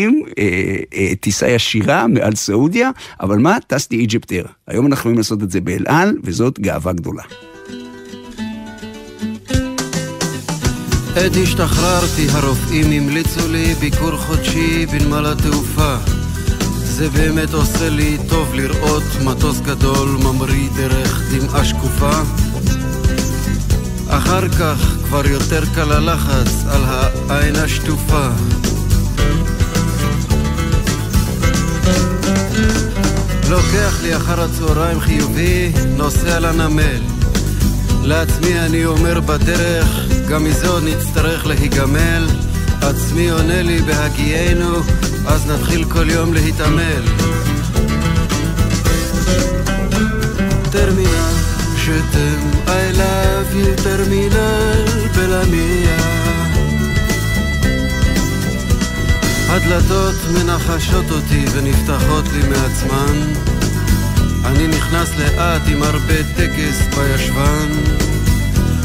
התרמילאים, 0.00 0.22
אה, 0.38 0.76
אה, 0.94 1.12
טיסה 1.20 1.48
ישירה 1.48 2.06
מעל 2.06 2.34
סעודיה, 2.34 2.90
אבל 3.20 3.38
מה? 3.38 3.56
טסתי 3.66 3.96
איג'פטר. 3.96 4.44
היום 4.66 4.86
אנחנו 4.86 5.00
יכולים 5.00 5.18
לעשות 5.18 5.42
את 5.42 5.50
זה 5.50 5.60
באל 5.60 5.84
על, 5.86 6.16
וזאת 6.24 6.60
גאווה 6.60 6.92
גדולה. 6.92 7.22
עת 11.16 11.32
השתחררתי 11.42 12.26
הרופאים 12.32 13.02
המליצו 13.02 13.48
לי 13.48 13.74
ביקור 13.74 14.16
חודשי 14.16 14.86
בנמל 14.86 15.26
התעופה 15.26 15.96
זה 16.84 17.08
באמת 17.08 17.54
עושה 17.54 17.88
לי 17.88 18.16
טוב 18.28 18.54
לראות 18.54 19.02
מטוס 19.24 19.60
גדול 19.60 20.08
ממריא 20.08 20.68
דרך 20.76 21.22
דמעה 21.32 21.64
שקופה 21.64 22.10
אחר 24.08 24.48
כך 24.48 24.96
כבר 25.04 25.26
יותר 25.26 25.62
קל 25.74 25.92
הלחץ 25.92 26.64
על 26.70 26.82
העין 27.28 27.56
השטופה 27.56 28.28
לוקח 33.50 34.02
לי 34.02 34.16
אחר 34.16 34.40
הצהריים 34.40 35.00
חיובי, 35.00 35.72
נוסע 35.96 36.40
לנמל. 36.40 37.00
לעצמי 38.02 38.60
אני 38.60 38.84
אומר 38.84 39.20
בדרך 39.20 39.88
גם 40.28 40.44
מזה 40.44 40.68
עוד 40.68 40.82
נצטרך 40.84 41.46
להיגמל. 41.46 42.26
עצמי 42.82 43.30
עונה 43.30 43.62
לי 43.62 43.78
בהגיינו 43.82 44.76
אז 45.26 45.46
נתחיל 45.50 45.84
כל 45.84 46.10
יום 46.10 46.34
להתעמל. 46.34 47.02
טרמינל 50.72 51.34
שתם 51.76 52.50
I 52.66 52.96
love 52.96 53.54
you 53.54 53.82
טרמינל 53.82 54.84
בלמיה 55.16 56.19
הדלתות 59.52 60.14
מנחשות 60.34 61.10
אותי 61.10 61.44
ונפתחות 61.52 62.24
לי 62.32 62.48
מעצמן. 62.48 63.32
אני 64.44 64.66
נכנס 64.66 65.10
לאט 65.18 65.62
עם 65.66 65.82
הרבה 65.82 66.14
טקס 66.36 66.96
בישבן. 66.96 67.68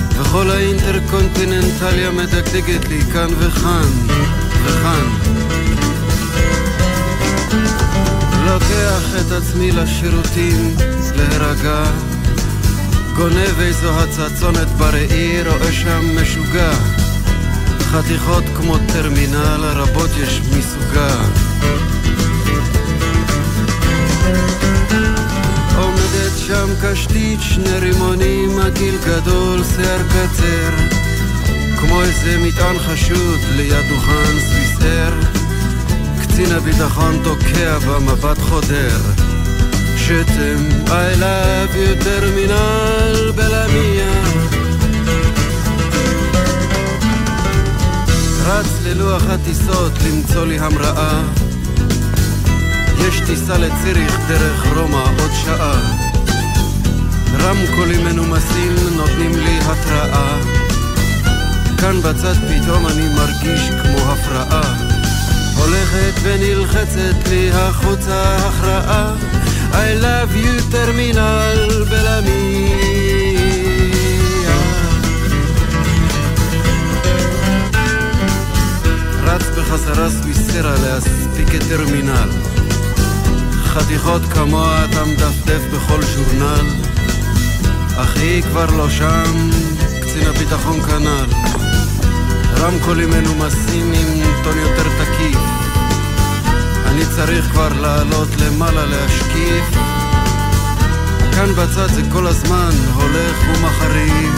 וכל 0.09 0.49
האינטרקונטיננטליה 0.49 2.11
מדגדגת 2.11 2.89
לי 2.89 3.01
כאן 3.13 3.27
וכאן 3.39 3.89
וכאן. 4.63 5.07
לוקח 8.45 9.03
את 9.21 9.31
עצמי 9.31 9.71
לשירותים 9.71 10.75
להירגע. 11.15 11.83
גונב 13.15 13.59
איזו 13.59 13.99
הצצונת 13.99 14.67
בראי, 14.67 15.41
רואה 15.47 15.71
שם 15.71 16.21
משוגע 16.21 16.94
חתיכות 17.95 18.43
כמו 18.55 18.77
טרמינל, 18.93 19.61
רבות 19.75 20.09
יש 20.17 20.41
מסוגה. 20.57 21.25
שם 26.47 26.69
קשתית, 26.81 27.39
שני 27.41 27.79
רימונים, 27.79 28.59
עגיל 28.59 28.95
גדול, 29.05 29.63
שיער 29.63 30.01
קצר. 30.07 30.69
כמו 31.79 32.01
איזה 32.01 32.37
מטען 32.37 32.79
חשוד 32.79 33.39
ליד 33.55 33.85
דוכן 33.89 34.39
סוויסר. 34.39 35.13
קצין 36.21 36.51
הביטחון 36.51 37.21
תוקע 37.23 37.79
במבט 37.79 38.37
חודר. 38.37 38.99
שתם 39.97 40.85
I 40.87 41.19
love 41.19 41.75
you 41.75 42.03
טרמינל 42.03 43.31
בלמיה 43.35 44.24
רץ 48.47 48.67
ללוח 48.83 49.23
הטיסות 49.29 49.91
למצוא 50.07 50.45
לי 50.45 50.59
המראה. 50.59 51.21
יש 53.07 53.21
טיסה 53.25 53.57
לציריך 53.57 54.19
דרך 54.27 54.77
רומא 54.77 55.03
עוד 55.19 55.31
שעה. 55.43 55.79
רמקולים 57.39 58.05
מנומסים 58.05 58.75
נותנים 58.95 59.31
לי 59.31 59.59
התראה. 59.59 60.37
כאן 61.77 62.01
בצד 62.01 62.33
פתאום 62.33 62.87
אני 62.87 63.07
מרגיש 63.15 63.61
כמו 63.69 64.11
הפרעה. 64.11 64.75
הולכת 65.57 66.13
ונלחצת 66.23 67.27
לי 67.29 67.51
החוצה 67.51 68.35
הכרעה. 68.35 69.15
I 69.71 70.03
love 70.03 70.35
you 70.35 70.71
טרמינל 70.71 71.85
בלמיה 71.89 73.04
רץ 79.65 79.71
בחזרה 79.71 80.09
סוויסרה 80.09 80.75
להספיק 80.83 81.55
את 81.55 81.63
טרמינל 81.69 82.29
חתיכות 83.63 84.21
כמוה 84.33 84.85
אתה 84.85 85.05
מדפדף 85.05 85.61
בכל 85.73 86.01
ז'ורנל 86.01 86.65
אך 87.97 88.17
היא 88.17 88.43
כבר 88.43 88.65
לא 88.65 88.89
שם, 88.89 89.49
קצין 90.01 90.27
הביטחון 90.27 90.81
כנ"ל. 90.81 91.25
רמקולים 92.57 93.09
מנומסים 93.09 93.93
עם 93.93 94.23
טון 94.43 94.57
יותר 94.57 94.83
תקיף. 94.83 95.39
אני 96.85 97.01
צריך 97.15 97.45
כבר 97.45 97.69
לעלות 97.81 98.29
למעלה 98.39 98.85
להשקיף. 98.85 99.65
כאן 101.35 101.53
בצד 101.53 101.87
זה 101.93 102.01
כל 102.11 102.27
הזמן 102.27 102.71
הולך 102.93 103.37
ומחריף. 103.49 104.33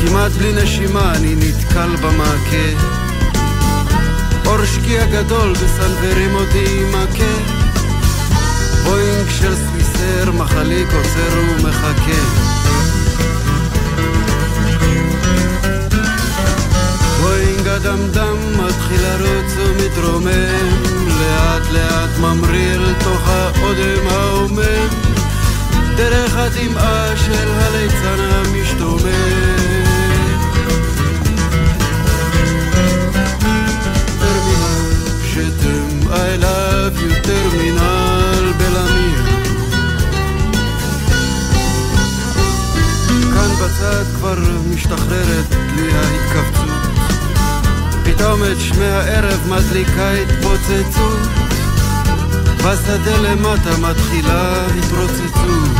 כמעט 0.00 0.32
בלי 0.32 0.62
נשימה 0.62 1.12
אני 1.14 1.34
נתקל 1.34 1.96
במעקה. 1.96 3.07
אור 4.58 4.66
שקיע 4.66 5.06
גדול 5.06 5.52
בסנוורים 5.52 6.34
אותי 6.34 6.84
מכה. 6.88 7.34
בואינג 8.84 9.28
של 9.40 9.54
סוויסר, 9.56 10.32
מחליק 10.32 10.88
עוצר 10.92 11.38
ומחכה. 11.38 12.22
בואינג 17.20 17.68
הדמדם 17.68 18.36
מתחיל 18.52 19.00
לרוץ 19.02 19.52
ומתרומם, 19.56 20.82
לאט 21.20 21.70
לאט 21.72 22.18
ממריא 22.20 22.74
אל 22.74 22.94
תוך 23.04 23.28
האודם 23.28 24.06
ההומם, 24.10 24.88
דרך 25.96 26.36
הטמעה 26.36 27.16
של 27.16 27.48
הליצן 27.48 28.18
המשתומם. 28.18 29.57
I 35.38 35.40
love 35.40 36.98
you 37.00 37.22
טרמינל 37.22 38.52
בלמיה 38.58 39.24
כאן 43.32 43.50
בצד 43.62 44.04
כבר 44.16 44.38
משתחררת 44.74 45.46
לי 45.76 45.92
ההתכווצות 45.92 46.68
פתאום 48.04 48.40
את 48.52 48.60
שמי 48.60 48.84
הערב 48.84 49.40
מדליקה 49.48 50.10
התפוצצות 50.12 51.28
בשדה 52.58 53.16
למטה 53.22 53.76
מתחילה 53.76 54.66
התרוצצות 54.66 55.70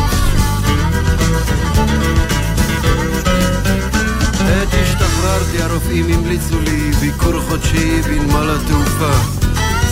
עת 4.41 4.69
השתחררתי 4.83 5.63
הרופאים 5.63 6.07
המליצו 6.15 6.61
לי 6.61 6.91
ביקור 6.91 7.41
חודשי 7.41 8.03
בנמל 8.03 8.51
התעופה 8.51 9.48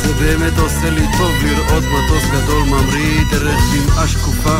זה 0.07 0.13
באמת 0.15 0.59
עושה 0.59 0.91
לי 0.91 1.07
טוב 1.19 1.33
לראות 1.45 1.85
מטוס 1.85 2.25
גדול 2.33 2.63
ממריא 2.63 3.25
דרך 3.31 3.61
דמעה 3.75 4.09
שקופה. 4.09 4.59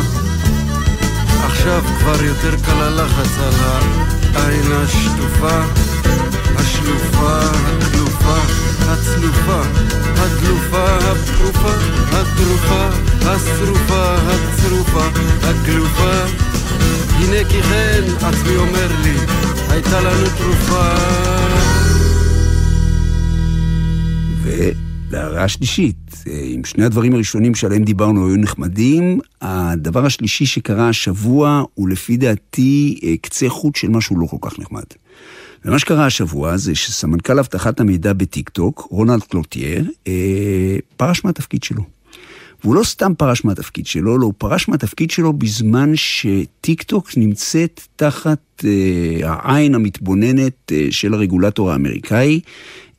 עכשיו 1.45 1.83
כבר 1.99 2.23
יותר 2.23 2.55
קל 2.65 2.81
הלחץ 2.81 3.39
על 3.39 3.53
העין 4.35 4.71
השטופה. 4.71 5.61
השלופה, 6.55 7.39
הכלופה, 7.39 8.37
הצלופה, 8.87 9.61
הדלופה, 10.17 10.85
הפרופה, 10.97 11.71
הדרופה, 12.11 12.89
השרופה, 13.25 14.15
הצרופה, 14.15 15.05
הגלופה. 15.43 16.25
הנה 17.17 17.49
כי 17.49 17.61
כן 17.61 18.03
עצמי 18.21 18.55
אומר 18.55 18.87
לי, 19.03 19.15
הייתה 19.69 20.01
לנו 20.01 20.27
תרופה 20.37 20.93
והערה 25.09 25.43
השלישית, 25.43 26.23
אם 26.55 26.61
שני 26.65 26.85
הדברים 26.85 27.13
הראשונים 27.13 27.55
שעליהם 27.55 27.83
דיברנו 27.83 28.27
היו 28.27 28.37
נחמדים, 28.37 29.19
הדבר 29.41 30.05
השלישי 30.05 30.45
שקרה 30.45 30.89
השבוע 30.89 31.63
הוא 31.73 31.89
לפי 31.89 32.17
דעתי 32.17 32.99
אה, 33.03 33.13
קצה 33.21 33.49
חוט 33.49 33.75
של 33.75 33.89
משהו 33.89 34.19
לא 34.19 34.25
כל 34.25 34.37
כך 34.41 34.59
נחמד. 34.59 34.83
ומה 35.65 35.79
שקרה 35.79 36.05
השבוע 36.05 36.57
זה 36.57 36.75
שסמנכ"ל 36.75 37.39
אבטחת 37.39 37.79
המידע 37.79 38.13
בטיקטוק, 38.13 38.87
רונלד 38.91 39.23
קלוטייר, 39.23 39.91
אה, 40.07 40.77
פרש 40.97 41.25
מהתפקיד 41.25 41.63
שלו. 41.63 41.83
והוא 42.63 42.75
לא 42.75 42.83
סתם 42.83 43.13
פרש 43.17 43.45
מהתפקיד 43.45 43.85
שלו, 43.85 44.17
לא, 44.17 44.25
הוא 44.25 44.33
פרש 44.37 44.69
מהתפקיד 44.69 45.11
שלו 45.11 45.33
בזמן 45.33 45.91
שטיקטוק 45.95 47.09
נמצאת 47.17 47.81
תחת 47.95 48.39
אה, 48.65 49.19
העין 49.23 49.75
המתבוננת 49.75 50.71
אה, 50.71 50.87
של 50.91 51.13
הרגולטור 51.13 51.71
האמריקאי. 51.71 52.39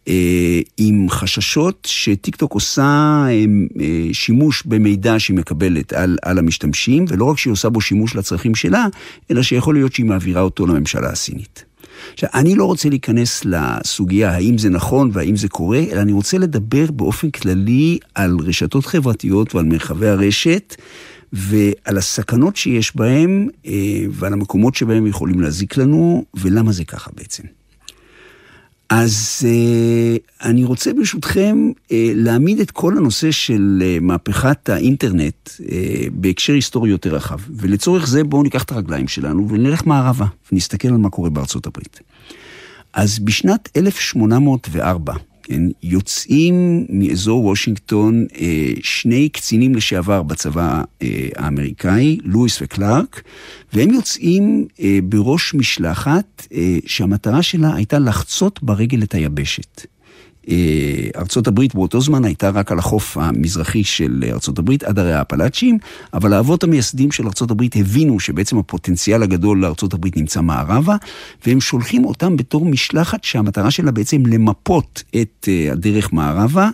אה, 0.09 0.61
עם 0.77 1.07
חששות 1.11 1.89
שטיקטוק 1.91 2.53
עושה 2.53 2.83
אה, 2.83 3.45
אה, 3.81 4.09
שימוש 4.13 4.63
במידע 4.67 5.15
שהיא 5.19 5.37
מקבלת 5.37 5.93
על, 5.93 6.19
על 6.23 6.39
המשתמשים, 6.39 7.05
ולא 7.09 7.25
רק 7.25 7.39
שהיא 7.39 7.53
עושה 7.53 7.69
בו 7.69 7.81
שימוש 7.81 8.17
לצרכים 8.17 8.55
שלה, 8.55 8.87
אלא 9.31 9.43
שיכול 9.43 9.75
להיות 9.75 9.95
שהיא 9.95 10.07
מעבירה 10.07 10.41
אותו 10.41 10.67
לממשלה 10.67 11.11
הסינית. 11.11 11.65
עכשיו, 12.13 12.29
אני 12.35 12.55
לא 12.55 12.65
רוצה 12.65 12.89
להיכנס 12.89 13.43
לסוגיה 13.45 14.31
האם 14.31 14.59
זה 14.59 14.71
נכון 14.71 15.11
והאם 15.13 15.37
זה 15.37 15.49
קורה, 15.49 15.83
אלא 15.93 16.01
אני 16.01 16.13
רוצה 16.13 16.39
לדבר 16.39 16.91
באופן 16.91 17.31
כללי 17.31 17.99
על 18.15 18.37
רשתות 18.41 18.87
חברתיות 18.87 19.55
ועל 19.55 19.65
מרחבי 19.65 20.09
הרשת. 20.09 20.77
ועל 21.33 21.99
הסכנות 21.99 22.57
שיש 22.57 22.97
בהם 22.97 23.49
ועל 24.11 24.33
המקומות 24.33 24.75
שבהם 24.75 25.07
יכולים 25.07 25.41
להזיק 25.41 25.77
לנו 25.77 26.25
ולמה 26.35 26.73
זה 26.73 26.85
ככה 26.85 27.11
בעצם. 27.17 27.43
אז 28.91 29.47
uh, 29.47 30.47
אני 30.49 30.65
רוצה 30.65 30.93
ברשותכם 30.93 31.71
uh, 31.77 31.91
להעמיד 32.15 32.61
את 32.61 32.71
כל 32.71 32.99
הנושא 32.99 33.31
של 33.31 33.83
uh, 33.83 34.05
מהפכת 34.05 34.69
האינטרנט 34.69 35.51
בהקשר 36.13 36.53
היסטורי 36.53 36.91
יותר 36.91 37.15
רחב. 37.15 37.39
ולצורך 37.51 38.07
זה 38.07 38.25
בואו 38.25 38.43
ניקח 38.43 38.63
את 38.63 38.73
הרגליים 38.73 39.09
שלנו 39.09 39.49
ונלך 39.49 39.87
מערבה 39.87 40.27
ונסתכל 40.53 40.89
על 40.89 40.97
מה 40.97 41.11
קורה 41.11 41.31
בארצות 41.31 41.67
הברית. 41.67 42.01
אז 42.93 43.19
בשנת 43.19 43.69
1804, 43.77 45.15
כן, 45.49 45.63
יוצאים 45.83 46.87
מאזור 46.89 47.45
וושינגטון 47.45 48.27
אה, 48.41 48.71
שני 48.83 49.29
קצינים 49.29 49.75
לשעבר 49.75 50.23
בצבא 50.23 50.83
אה, 51.03 51.29
האמריקאי, 51.37 52.19
לואיס 52.25 52.63
וקלארק, 52.63 53.23
והם 53.73 53.91
יוצאים 53.91 54.67
אה, 54.81 54.99
בראש 55.05 55.55
משלחת 55.55 56.47
שהמטרה 56.87 57.43
שלה 57.43 57.75
הייתה 57.75 57.99
לחצות 57.99 58.63
ברגל 58.63 59.03
את 59.03 59.15
היבשת. 59.15 59.87
אה, 60.49 61.09
ארצות 61.17 61.47
הברית 61.47 61.75
באותו 61.75 62.01
זמן 62.01 62.25
הייתה 62.25 62.51
רק 62.51 62.73
על 62.73 62.79
החוף 62.79 63.19
המזרחי 63.19 63.85
של 63.85 64.25
ארצות 64.33 64.59
הברית, 64.59 64.83
עד 64.83 64.99
הרי 64.99 65.13
האפלאצ'ים, 65.13 65.79
אבל 66.15 66.33
האבות 66.33 66.65
המייסדים 66.65 67.13
של 67.13 67.27
ארצות 67.27 67.51
הברית 67.51 67.77
הבינו 67.77 68.21
שבעצם 68.21 68.59
הפוטנציאל 68.59 69.23
הגדול 69.23 69.61
לארצות 69.61 69.95
הברית 69.95 70.17
נמצא 70.17 70.41
מערבה, 70.41 70.97
והם 71.47 71.61
שולחים 71.61 72.05
אותם 72.05 72.37
בתור 72.37 72.65
משלחת 72.65 73.25
שהמטרה 73.25 73.71
שלה 73.71 73.91
בעצם 73.91 74.27
למפות 74.27 75.03
את 75.21 75.49
אה, 75.49 75.73
הדרך 75.73 76.13
מערבה 76.13 76.71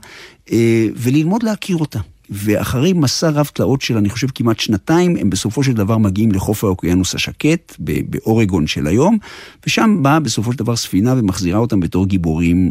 אה, 0.53 0.87
וללמוד 0.97 1.43
להכיר 1.43 1.77
אותה. 1.77 2.14
ואחרי 2.31 2.93
מסע 2.93 3.31
רב 3.31 3.51
תלאות 3.55 3.83
של 3.83 3.97
אני 3.97 4.11
חושב 4.11 4.27
כמעט 4.35 4.61
שנתיים, 4.61 5.17
הם 5.17 5.31
בסופו 5.31 5.63
של 5.63 5.73
דבר 5.73 5.99
מגיעים 5.99 6.33
לחוף 6.33 6.65
האוקיינוס 6.65 7.15
השקט, 7.15 7.77
באורגון 7.79 8.67
של 8.67 8.87
היום, 8.87 9.19
ושם 9.67 9.99
באה 10.03 10.21
בסופו 10.21 10.53
של 10.53 10.59
דבר 10.59 10.77
ספינה 10.77 11.15
ומחזירה 11.19 11.59
אותם 11.59 11.81
בתור 11.81 12.07
גיבורים 12.07 12.71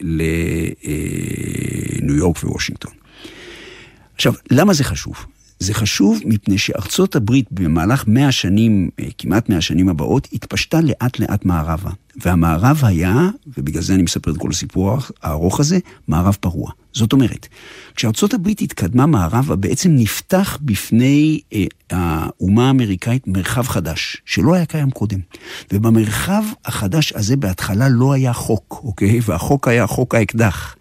לניו 0.00 0.24
אה, 2.14 2.18
יורק 2.18 2.44
ווושינגטון. 2.44 2.92
עכשיו, 4.14 4.32
למה 4.50 4.74
זה 4.74 4.84
חשוב? 4.84 5.14
זה 5.60 5.74
חשוב 5.74 6.20
מפני 6.24 6.58
שארצות 6.58 7.16
הברית 7.16 7.46
במהלך 7.50 8.04
מאה 8.06 8.28
השנים, 8.28 8.90
אה, 9.00 9.04
כמעט 9.18 9.48
מאה 9.48 9.58
השנים 9.58 9.88
הבאות, 9.88 10.28
התפשטה 10.32 10.80
לאט 10.80 11.18
לאט 11.18 11.44
מערבה. 11.44 11.90
והמערב 12.22 12.80
היה, 12.82 13.28
ובגלל 13.58 13.82
זה 13.82 13.94
אני 13.94 14.02
מספר 14.02 14.30
את 14.30 14.36
כל 14.36 14.50
הסיפור 14.50 14.98
הארוך 15.22 15.60
הזה, 15.60 15.78
מערב 16.08 16.36
פרוע. 16.40 16.70
זאת 16.92 17.12
אומרת, 17.12 17.46
כשארצות 17.94 18.34
הברית 18.34 18.60
התקדמה 18.60 19.06
מערבה, 19.06 19.56
בעצם 19.56 19.90
נפתח 19.94 20.58
בפני 20.62 21.40
אה, 21.52 21.64
האומה 21.90 22.66
האמריקאית 22.66 23.26
מרחב 23.26 23.62
חדש, 23.62 24.16
שלא 24.24 24.54
היה 24.54 24.66
קיים 24.66 24.90
קודם. 24.90 25.18
ובמרחב 25.72 26.42
החדש 26.64 27.12
הזה 27.12 27.36
בהתחלה 27.36 27.88
לא 27.88 28.12
היה 28.12 28.32
חוק, 28.32 28.80
אוקיי? 28.84 29.20
והחוק 29.26 29.68
היה 29.68 29.86
חוק 29.86 30.14
האקדח. 30.14 30.76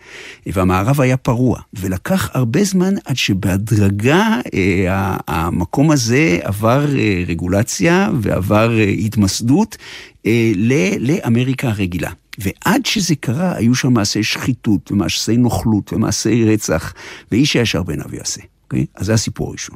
והמערב 0.45 1.01
היה 1.01 1.17
פרוע. 1.17 1.59
ולקח 1.73 2.29
הרבה 2.33 2.63
זמן 2.63 2.93
עד 3.05 3.17
שבהדרגה 3.17 4.39
אה, 4.53 5.17
המקום 5.27 5.91
הזה 5.91 6.39
עבר 6.41 6.85
אה, 6.97 7.23
רגולציה 7.27 8.09
ועבר 8.21 8.79
אה, 8.79 8.83
התמסדות 8.83 9.77
אה, 10.25 10.51
לאמריקה 10.99 11.67
הרגילה. 11.67 12.11
ועד 12.37 12.85
שזה 12.85 13.15
קרה, 13.15 13.55
היו 13.55 13.75
שם 13.75 13.93
מעשי 13.93 14.23
שחיתות, 14.23 14.91
ומעשי 14.91 15.37
נוכלות, 15.37 15.93
ומעשי 15.93 16.45
רצח, 16.45 16.93
ואיש 17.31 17.53
הישר 17.53 17.83
בעיניו 17.83 18.15
יעשה, 18.15 18.41
אוקיי? 18.63 18.85
אז 18.95 19.05
זה 19.05 19.13
הסיפור 19.13 19.49
הראשון. 19.49 19.75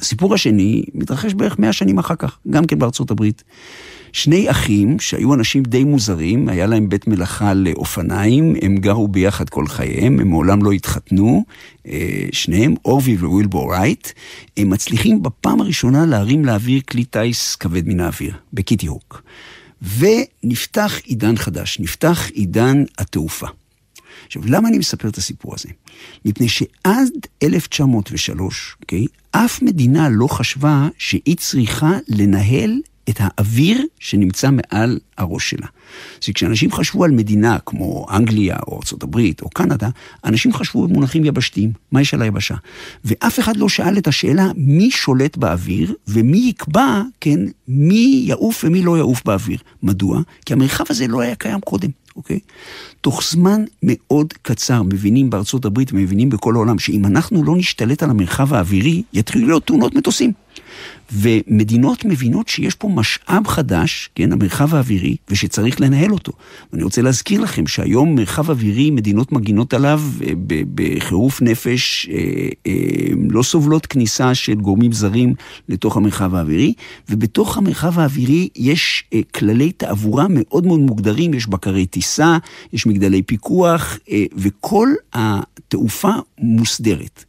הסיפור 0.00 0.34
השני 0.34 0.84
מתרחש 0.94 1.34
בערך 1.34 1.58
מאה 1.58 1.72
שנים 1.72 1.98
אחר 1.98 2.14
כך, 2.14 2.38
גם 2.50 2.64
כן 2.64 2.78
בארצות 2.78 3.10
הברית. 3.10 3.44
שני 4.12 4.50
אחים 4.50 5.00
שהיו 5.00 5.34
אנשים 5.34 5.62
די 5.62 5.84
מוזרים, 5.84 6.48
היה 6.48 6.66
להם 6.66 6.88
בית 6.88 7.06
מלאכה 7.06 7.54
לאופניים, 7.54 8.54
הם 8.62 8.76
גרו 8.76 9.08
ביחד 9.08 9.48
כל 9.48 9.66
חייהם, 9.66 10.20
הם 10.20 10.28
מעולם 10.28 10.62
לא 10.62 10.72
התחתנו, 10.72 11.44
אה, 11.86 12.26
שניהם, 12.32 12.74
אורבי 12.84 13.16
ווילבור 13.16 13.74
רייט, 13.74 14.08
הם 14.56 14.70
מצליחים 14.70 15.22
בפעם 15.22 15.60
הראשונה 15.60 16.06
להרים 16.06 16.44
לאוויר 16.44 16.80
כלי 16.90 17.04
טיס 17.04 17.56
כבד 17.56 17.88
מן 17.88 18.00
האוויר, 18.00 18.32
בקיטי 18.52 18.86
הוק. 18.86 19.22
ונפתח 19.82 20.98
עידן 21.04 21.36
חדש, 21.36 21.80
נפתח 21.80 22.28
עידן 22.32 22.84
התעופה. 22.98 23.46
עכשיו, 24.26 24.42
למה 24.46 24.68
אני 24.68 24.78
מספר 24.78 25.08
את 25.08 25.18
הסיפור 25.18 25.54
הזה? 25.54 25.68
מפני 26.24 26.48
שעד 26.48 27.12
1903, 27.42 28.76
אוקיי, 28.80 29.06
אף 29.30 29.62
מדינה 29.62 30.08
לא 30.08 30.26
חשבה 30.26 30.88
שהיא 30.98 31.36
צריכה 31.36 31.98
לנהל 32.08 32.80
את 33.08 33.16
האוויר 33.18 33.86
שנמצא 33.98 34.48
מעל 34.50 34.98
הראש 35.18 35.50
שלה. 35.50 35.66
אז 36.22 36.28
כשאנשים 36.34 36.72
חשבו 36.72 37.04
על 37.04 37.10
מדינה 37.10 37.58
כמו 37.66 38.06
אנגליה 38.10 38.56
או 38.66 38.80
ארה"ב 38.92 39.18
או 39.42 39.50
קנדה, 39.50 39.88
אנשים 40.24 40.52
חשבו 40.52 40.88
במונחים 40.88 41.24
יבשתיים, 41.24 41.72
מה 41.92 42.00
יש 42.00 42.14
על 42.14 42.22
היבשה? 42.22 42.54
ואף 43.04 43.40
אחד 43.40 43.56
לא 43.56 43.68
שאל 43.68 43.98
את 43.98 44.06
השאלה 44.06 44.50
מי 44.56 44.90
שולט 44.90 45.36
באוויר 45.36 45.94
ומי 46.08 46.38
יקבע, 46.38 47.02
כן, 47.20 47.40
מי 47.68 48.22
יעוף 48.26 48.64
ומי 48.64 48.82
לא 48.82 48.98
יעוף 48.98 49.22
באוויר. 49.24 49.58
מדוע? 49.82 50.20
כי 50.46 50.52
המרחב 50.52 50.84
הזה 50.90 51.06
לא 51.06 51.20
היה 51.20 51.34
קיים 51.34 51.60
קודם. 51.60 51.90
אוקיי? 52.16 52.38
תוך 53.00 53.22
זמן 53.30 53.64
מאוד 53.82 54.32
קצר 54.42 54.82
מבינים 54.82 55.30
בארצות 55.30 55.64
הברית 55.64 55.92
ומבינים 55.92 56.30
בכל 56.30 56.54
העולם 56.54 56.78
שאם 56.78 57.06
אנחנו 57.06 57.44
לא 57.44 57.56
נשתלט 57.56 58.02
על 58.02 58.10
המרחב 58.10 58.54
האווירי, 58.54 59.02
יתחילו 59.12 59.46
להיות 59.46 59.66
תאונות 59.66 59.94
מטוסים. 59.94 60.32
ומדינות 61.12 62.04
מבינות 62.04 62.48
שיש 62.48 62.74
פה 62.74 62.88
משאב 62.88 63.46
חדש, 63.46 64.10
כן, 64.14 64.32
המרחב 64.32 64.74
האווירי, 64.74 65.16
ושצריך 65.30 65.80
לנהל 65.80 66.12
אותו. 66.12 66.32
ואני 66.72 66.82
רוצה 66.82 67.02
להזכיר 67.02 67.40
לכם 67.40 67.66
שהיום 67.66 68.14
מרחב 68.14 68.50
אווירי, 68.50 68.90
מדינות 68.90 69.32
מגינות 69.32 69.74
עליו 69.74 70.00
אה, 70.26 70.32
בחירוף 70.74 71.42
נפש, 71.42 72.08
אה, 72.12 72.48
אה, 72.66 72.72
לא 73.30 73.42
סובלות 73.42 73.86
כניסה 73.86 74.34
של 74.34 74.54
גורמים 74.54 74.92
זרים 74.92 75.34
לתוך 75.68 75.96
המרחב 75.96 76.34
האווירי, 76.34 76.74
ובתוך 77.08 77.56
המרחב 77.56 77.98
האווירי 77.98 78.48
יש 78.56 79.04
כללי 79.34 79.72
תעבורה 79.72 80.26
מאוד 80.30 80.66
מאוד 80.66 80.80
מוגדרים, 80.80 81.34
יש 81.34 81.46
בקרי 81.46 81.86
טיסה, 81.86 82.38
יש 82.72 82.86
מגדלי 82.86 83.22
פיקוח, 83.22 83.98
וכל 84.36 84.88
התעופה 85.12 86.12
מוסדרת. 86.38 87.24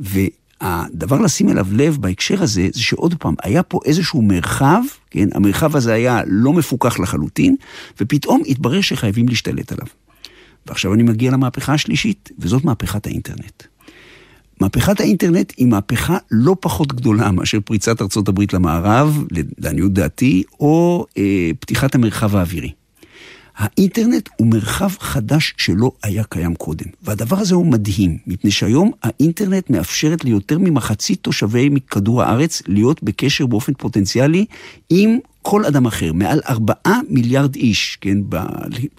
ו... 0.00 0.20
הדבר 0.62 1.20
לשים 1.20 1.48
אליו 1.48 1.66
לב 1.72 1.96
בהקשר 2.00 2.42
הזה, 2.42 2.68
זה 2.72 2.82
שעוד 2.82 3.14
פעם, 3.14 3.34
היה 3.42 3.62
פה 3.62 3.80
איזשהו 3.84 4.22
מרחב, 4.22 4.82
כן, 5.10 5.28
המרחב 5.34 5.76
הזה 5.76 5.92
היה 5.92 6.20
לא 6.26 6.52
מפוקח 6.52 7.00
לחלוטין, 7.00 7.56
ופתאום 8.00 8.42
התברר 8.46 8.80
שחייבים 8.80 9.28
להשתלט 9.28 9.72
עליו. 9.72 9.86
ועכשיו 10.66 10.94
אני 10.94 11.02
מגיע 11.02 11.30
למהפכה 11.30 11.74
השלישית, 11.74 12.30
וזאת 12.38 12.64
מהפכת 12.64 13.06
האינטרנט. 13.06 13.62
מהפכת 14.60 15.00
האינטרנט 15.00 15.52
היא 15.56 15.66
מהפכה 15.66 16.18
לא 16.30 16.56
פחות 16.60 16.92
גדולה 16.92 17.30
מאשר 17.30 17.58
פריצת 17.64 18.02
ארצות 18.02 18.28
הברית 18.28 18.52
למערב, 18.52 19.24
לעניות 19.58 19.92
דעתי, 19.92 20.42
או 20.60 21.06
אה, 21.18 21.50
פתיחת 21.60 21.94
המרחב 21.94 22.36
האווירי. 22.36 22.72
האינטרנט 23.56 24.28
הוא 24.36 24.46
מרחב 24.46 24.90
חדש 25.00 25.54
שלא 25.56 25.92
היה 26.02 26.24
קיים 26.24 26.54
קודם. 26.54 26.86
והדבר 27.02 27.38
הזה 27.38 27.54
הוא 27.54 27.66
מדהים, 27.66 28.18
מפני 28.26 28.50
שהיום 28.50 28.90
האינטרנט 29.02 29.70
מאפשרת 29.70 30.24
ליותר 30.24 30.58
ממחצית 30.58 31.22
תושבי 31.22 31.70
כדור 31.90 32.22
הארץ 32.22 32.62
להיות 32.66 33.02
בקשר 33.02 33.46
באופן 33.46 33.72
פוטנציאלי 33.74 34.44
עם 34.90 35.18
כל 35.42 35.64
אדם 35.64 35.86
אחר. 35.86 36.12
מעל 36.12 36.40
ארבעה 36.48 37.00
מיליארד 37.08 37.54
איש, 37.54 37.98
כן, 38.00 38.18
ב... 38.28 38.36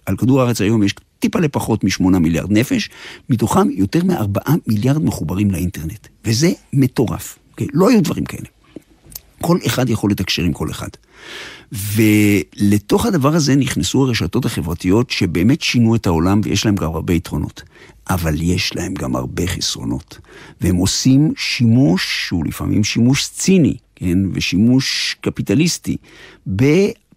על 0.06 0.18
כדור 0.18 0.42
הארץ 0.42 0.62
היום 0.62 0.84
יש 0.84 0.96
טיפה 1.20 1.39
לפחות 1.39 1.84
משמונה 1.84 2.20
מיליארד 2.20 2.52
נפש, 2.52 2.89
מתוכם 3.30 3.70
יותר 3.70 4.04
מארבעה 4.04 4.56
מיליארד 4.68 5.04
מחוברים 5.04 5.52
לאינטרנט. 5.52 6.08
וזה 6.26 6.52
מטורף, 6.74 7.39
כן? 7.58 7.66
לא 7.74 7.89
היו 7.89 8.04
דברים 8.04 8.26
כאלה. 8.26 8.48
כל 9.42 9.58
אחד 9.66 9.89
יכול 9.89 10.12
לתקשר 10.12 10.44
עם 10.44 10.54
כל 10.54 10.70
אחד. 10.70 10.88
ולתוך 11.73 13.05
הדבר 13.05 13.36
הזה 13.36 13.55
נכנסו 13.55 14.05
הרשתות 14.05 14.45
החברתיות 14.45 15.09
שבאמת 15.09 15.62
שינו 15.62 15.95
את 15.95 16.07
העולם 16.07 16.41
ויש 16.43 16.65
להם 16.65 16.75
גם 16.75 16.93
הרבה 16.93 17.13
יתרונות. 17.13 17.63
אבל 18.09 18.41
יש 18.41 18.75
להם 18.75 18.93
גם 18.93 19.15
הרבה 19.15 19.47
חסרונות. 19.47 20.19
והם 20.62 20.75
עושים 20.75 21.33
שימוש, 21.38 22.27
שהוא 22.27 22.45
לפעמים 22.45 22.83
שימוש 22.83 23.29
ציני, 23.29 23.75
כן, 23.95 24.17
ושימוש 24.33 25.15
קפיטליסטי, 25.21 25.97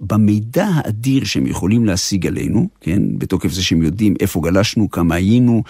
במידע 0.00 0.66
האדיר 0.74 1.24
שהם 1.24 1.46
יכולים 1.46 1.84
להשיג 1.84 2.26
עלינו, 2.26 2.68
כן, 2.80 3.02
בתוקף 3.18 3.52
זה 3.52 3.62
שהם 3.62 3.82
יודעים 3.82 4.14
איפה 4.20 4.40
גלשנו, 4.40 4.90
כמה 4.90 5.14
היינו, 5.14 5.62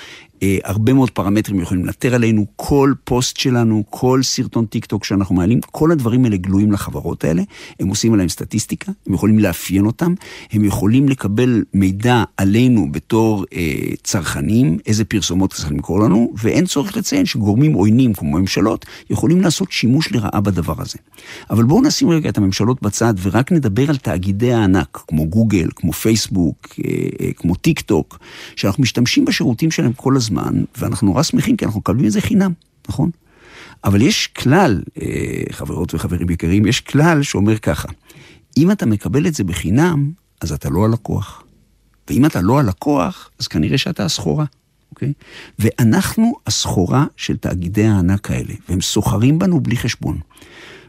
אה, 0.43 0.59
הרבה 0.65 0.93
מאוד 0.93 1.11
פרמטרים 1.11 1.61
יכולים 1.61 1.85
לנטר 1.85 2.15
עלינו, 2.15 2.47
כל 2.57 2.93
פוסט 3.05 3.37
שלנו, 3.37 3.85
כל 3.91 4.23
סרטון 4.23 4.67
טיק 4.67 4.85
טוק 4.85 5.05
שאנחנו 5.05 5.35
מעלים, 5.35 5.61
כל 5.61 5.93
הדברים 5.93 6.25
האלה 6.25 6.37
גלויים 6.37 6.73
לחברות 6.73 7.25
האלה, 7.25 7.43
הם 7.81 7.89
עושים 7.89 8.15
עליהם 8.15 8.29
סטטיסטיקה, 8.29 8.93
הם 9.07 9.15
יכולים 9.15 9.39
לאפיין 9.39 9.87
אותם, 9.87 10.15
הם 10.53 10.65
יכולים 10.65 11.09
לקבל 11.09 11.65
מידע 11.75 12.25
עלינו 12.37 12.93
בתור 12.93 13.45
אה, 13.55 13.75
צרכנים, 14.03 14.79
איזה 14.87 15.05
פרסומות 15.05 15.53
צריך 15.53 15.71
למכור 15.71 16.01
לנו, 16.01 16.33
ואין 16.43 16.67
צורך 16.67 16.97
לציין 16.97 17.27
שגורמים 17.27 17.73
עוינים 17.73 18.15
כמו 18.15 18.39
ממשלות 18.39 18.87
יכולים 19.11 19.41
לעשות 19.41 19.73
שימוש 19.73 20.13
לרעה 20.13 20.41
בדבר 20.41 20.75
הזה. 20.79 20.99
אבל 21.51 21.65
בואו 21.65 21.83
נשים 21.83 22.11
רגע 22.11 22.29
את 22.29 22.39
הממשלות 22.39 22.83
בצד 22.83 23.15
ורק 23.23 23.53
נדבר 23.53 23.91
על 23.91 23.97
תאגידי 23.97 24.53
הענק, 24.53 25.05
כמו 25.09 25.27
גוגל, 25.27 25.69
כמו 25.77 25.93
פייסבוק, 25.93 26.69
אה, 26.85 26.91
אה, 27.21 27.33
כמו 27.37 27.55
טיק 27.55 27.81
טוק, 27.81 28.19
שאנחנו 28.57 28.83
משתמשים 28.83 29.25
בשירותים 29.25 29.71
שלהם 29.71 29.93
כל 29.93 30.17
הזמן. 30.17 30.26
הזמן, 30.27 30.65
ואנחנו 30.79 31.07
נורא 31.07 31.23
שמחים 31.23 31.57
כי 31.57 31.65
אנחנו 31.65 31.81
מקבלים 31.81 32.07
את 32.07 32.13
זה 32.13 32.21
חינם, 32.21 32.53
נכון? 32.89 33.11
אבל 33.85 34.03
יש 34.03 34.27
כלל, 34.27 34.83
אה, 35.03 35.43
חברות 35.51 35.95
וחברים 35.95 36.31
יקרים, 36.31 36.67
יש 36.67 36.81
כלל 36.81 37.23
שאומר 37.23 37.59
ככה, 37.59 37.89
אם 38.57 38.71
אתה 38.71 38.87
מקבל 38.87 39.27
את 39.27 39.35
זה 39.35 39.45
בחינם, 39.45 40.11
אז 40.41 40.53
אתה 40.53 40.69
לא 40.71 40.85
הלקוח. 40.85 41.43
ואם 42.11 42.27
אתה 42.27 42.41
לא 42.41 42.59
הלקוח, 42.59 43.31
אז 43.39 43.49
כנראה 43.49 43.79
שאתה 43.79 44.05
הסחורה, 44.05 44.45
אוקיי? 44.91 45.13
ואנחנו 45.59 46.35
הסחורה 46.47 47.07
של 47.17 47.37
תאגידי 47.37 47.87
הענק 47.87 48.31
האלה, 48.31 48.55
והם 48.69 48.81
סוחרים 48.81 49.39
בנו 49.39 49.61
בלי 49.61 49.77
חשבון. 49.77 50.19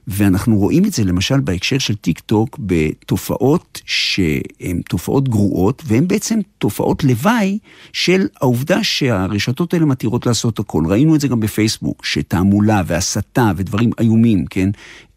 ואנחנו 0.08 0.58
רואים 0.58 0.86
את 0.86 0.94
זה 0.94 1.04
למשל 1.04 1.40
בהקשר 1.40 1.78
של 1.78 1.96
טיק 1.96 2.20
טוק 2.20 2.60
בתופעות 2.60 3.82
שהן 3.86 4.82
תופעות 4.90 5.30
גרועות, 5.30 5.84
והן 5.86 6.08
בעצם 6.08 6.40
תופעות 6.58 7.04
לוואי 7.04 7.58
של 7.94 8.28
העובדה 8.42 8.84
שהרשתות 8.84 9.74
האלה 9.74 9.86
מתירות 9.86 10.26
לעשות 10.26 10.60
הכל. 10.60 10.84
ראינו 10.88 11.16
את 11.16 11.22
זה 11.22 11.28
גם 11.28 11.40
בפייסבוק, 11.40 12.06
שתעמולה 12.06 12.82
והסתה 12.86 13.52
ודברים 13.58 13.92
איומים, 14.00 14.46
כן, 14.46 14.70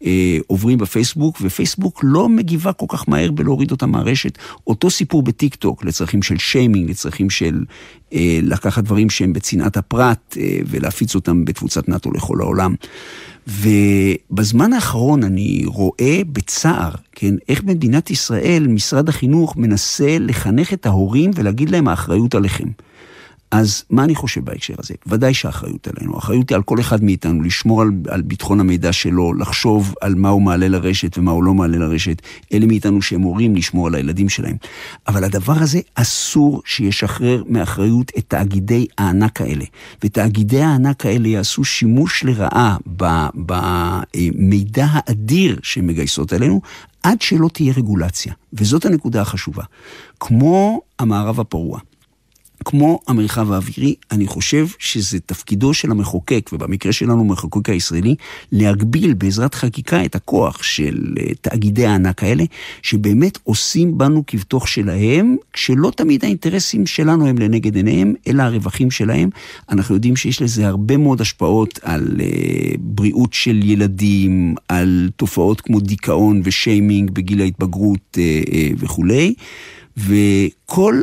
אה, 0.05 0.37
עוברים 0.47 0.77
בפייסבוק, 0.77 1.37
ופייסבוק 1.41 1.99
לא 2.03 2.29
מגיבה 2.29 2.73
כל 2.73 2.85
כך 2.89 3.09
מהר 3.09 3.31
בלהוריד 3.31 3.71
אותם 3.71 3.91
מהרשת. 3.91 4.37
אותו 4.67 4.89
סיפור 4.89 5.23
בטיק 5.23 5.55
טוק, 5.55 5.85
לצרכים 5.85 6.23
של 6.23 6.37
שיימינג, 6.37 6.89
לצרכים 6.89 7.29
של 7.29 7.63
אה, 8.13 8.39
לקחת 8.41 8.83
דברים 8.83 9.09
שהם 9.09 9.33
בצנעת 9.33 9.77
הפרט 9.77 10.37
אה, 10.39 10.59
ולהפיץ 10.65 11.15
אותם 11.15 11.45
בתפוצת 11.45 11.89
נאט"ו 11.89 12.11
לכל 12.11 12.41
העולם. 12.41 12.75
ובזמן 13.47 14.73
האחרון 14.73 15.23
אני 15.23 15.63
רואה 15.65 16.21
בצער, 16.31 16.91
כן, 17.11 17.35
איך 17.49 17.63
במדינת 17.63 18.11
ישראל 18.11 18.67
משרד 18.67 19.09
החינוך 19.09 19.57
מנסה 19.57 20.17
לחנך 20.19 20.73
את 20.73 20.85
ההורים 20.85 21.31
ולהגיד 21.35 21.69
להם 21.69 21.87
האחריות 21.87 22.35
עליכם. 22.35 22.67
אז 23.51 23.83
מה 23.89 24.03
אני 24.03 24.15
חושב 24.15 24.45
בהקשר 24.45 24.73
הזה? 24.77 24.93
ודאי 25.07 25.33
שהאחריות 25.33 25.87
עלינו. 25.87 26.15
האחריות 26.15 26.49
היא 26.49 26.55
על 26.55 26.63
כל 26.63 26.79
אחד 26.79 27.03
מאיתנו, 27.03 27.41
לשמור 27.41 27.81
על, 27.81 27.89
על 28.07 28.21
ביטחון 28.21 28.59
המידע 28.59 28.93
שלו, 28.93 29.33
לחשוב 29.33 29.93
על 30.01 30.15
מה 30.15 30.29
הוא 30.29 30.41
מעלה 30.41 30.67
לרשת 30.67 31.17
ומה 31.17 31.31
הוא 31.31 31.43
לא 31.43 31.53
מעלה 31.53 31.77
לרשת. 31.77 32.21
אלה 32.53 32.65
מאיתנו 32.65 33.01
שהם 33.01 33.21
הורים, 33.21 33.55
לשמור 33.55 33.87
על 33.87 33.95
הילדים 33.95 34.29
שלהם. 34.29 34.55
אבל 35.07 35.23
הדבר 35.23 35.53
הזה 35.53 35.79
אסור 35.95 36.61
שישחרר 36.65 37.43
מאחריות 37.47 38.11
את 38.17 38.23
תאגידי 38.27 38.87
הענק 38.97 39.41
האלה. 39.41 39.65
ותאגידי 40.03 40.61
הענק 40.61 41.05
האלה 41.05 41.27
יעשו 41.27 41.63
שימוש 41.63 42.23
לרעה 42.23 42.77
במידע 43.35 44.85
האדיר 44.89 45.59
שהן 45.63 45.87
מגייסות 45.87 46.33
אלינו, 46.33 46.61
עד 47.03 47.21
שלא 47.21 47.49
תהיה 47.53 47.73
רגולציה. 47.77 48.33
וזאת 48.53 48.85
הנקודה 48.85 49.21
החשובה. 49.21 49.63
כמו 50.19 50.81
המערב 50.99 51.39
הפרוע. 51.39 51.79
כמו 52.65 52.99
המרחב 53.07 53.51
האווירי, 53.51 53.95
אני 54.11 54.27
חושב 54.27 54.67
שזה 54.79 55.19
תפקידו 55.19 55.73
של 55.73 55.91
המחוקק, 55.91 56.49
ובמקרה 56.53 56.91
שלנו 56.91 57.21
המחוקק 57.21 57.69
הישראלי, 57.69 58.15
להגביל 58.51 59.13
בעזרת 59.13 59.55
חקיקה 59.55 60.05
את 60.05 60.15
הכוח 60.15 60.63
של 60.63 61.13
אה, 61.19 61.33
תאגידי 61.41 61.85
הענק 61.85 62.23
האלה, 62.23 62.43
שבאמת 62.81 63.37
עושים 63.43 63.97
בנו 63.97 64.23
כבתוך 64.27 64.67
שלהם, 64.67 65.35
כשלא 65.53 65.91
תמיד 65.95 66.25
האינטרסים 66.25 66.85
שלנו 66.85 67.27
הם 67.27 67.37
לנגד 67.37 67.75
עיניהם, 67.75 68.13
אלא 68.27 68.43
הרווחים 68.43 68.91
שלהם. 68.91 69.29
אנחנו 69.69 69.95
יודעים 69.95 70.15
שיש 70.15 70.41
לזה 70.41 70.67
הרבה 70.67 70.97
מאוד 70.97 71.21
השפעות 71.21 71.79
על 71.83 72.07
uh, 72.17 72.77
בריאות 72.79 73.33
של 73.33 73.59
ילדים, 73.63 74.55
על 74.67 75.09
תופעות 75.15 75.61
כמו 75.61 75.79
דיכאון 75.79 76.41
ושיימינג 76.43 77.11
בגיל 77.11 77.41
ההתבגרות 77.41 78.17
uh, 78.17 78.75
וכולי. 78.79 79.33
וכל 79.97 81.01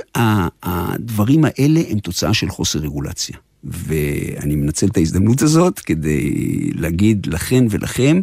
הדברים 0.62 1.44
האלה 1.44 1.80
הם 1.90 1.98
תוצאה 1.98 2.34
של 2.34 2.48
חוסר 2.48 2.78
רגולציה. 2.78 3.36
ואני 3.64 4.56
מנצל 4.56 4.86
את 4.86 4.96
ההזדמנות 4.96 5.42
הזאת 5.42 5.78
כדי 5.78 6.30
להגיד 6.74 7.26
לכן 7.26 7.64
ולכם 7.70 8.20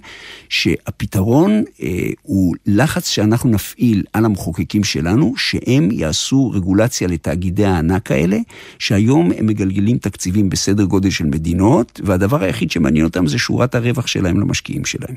שהפתרון 0.49 1.63
אה, 1.81 2.09
הוא 2.21 2.55
לחץ 2.65 3.07
שאנחנו 3.07 3.49
נפעיל 3.49 4.03
על 4.13 4.25
המחוקקים 4.25 4.83
שלנו, 4.83 5.33
שהם 5.37 5.89
יעשו 5.91 6.51
רגולציה 6.51 7.07
לתאגידי 7.07 7.65
הענק 7.65 8.11
האלה, 8.11 8.37
שהיום 8.79 9.31
הם 9.37 9.45
מגלגלים 9.45 9.97
תקציבים 9.97 10.49
בסדר 10.49 10.83
גודל 10.83 11.09
של 11.09 11.25
מדינות, 11.25 12.01
והדבר 12.03 12.43
היחיד 12.43 12.71
שמעניין 12.71 13.05
אותם 13.05 13.27
זה 13.27 13.37
שורת 13.37 13.75
הרווח 13.75 14.07
שלהם 14.07 14.39
למשקיעים 14.39 14.85
שלהם. 14.85 15.15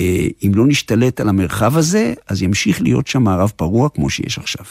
אה, 0.00 0.26
אם 0.46 0.52
לא 0.54 0.66
נשתלט 0.66 1.20
על 1.20 1.28
המרחב 1.28 1.76
הזה, 1.76 2.14
אז 2.28 2.42
ימשיך 2.42 2.82
להיות 2.82 3.06
שם 3.06 3.22
מערב 3.22 3.52
פרוע 3.56 3.88
כמו 3.88 4.10
שיש 4.10 4.38
עכשיו. 4.38 4.64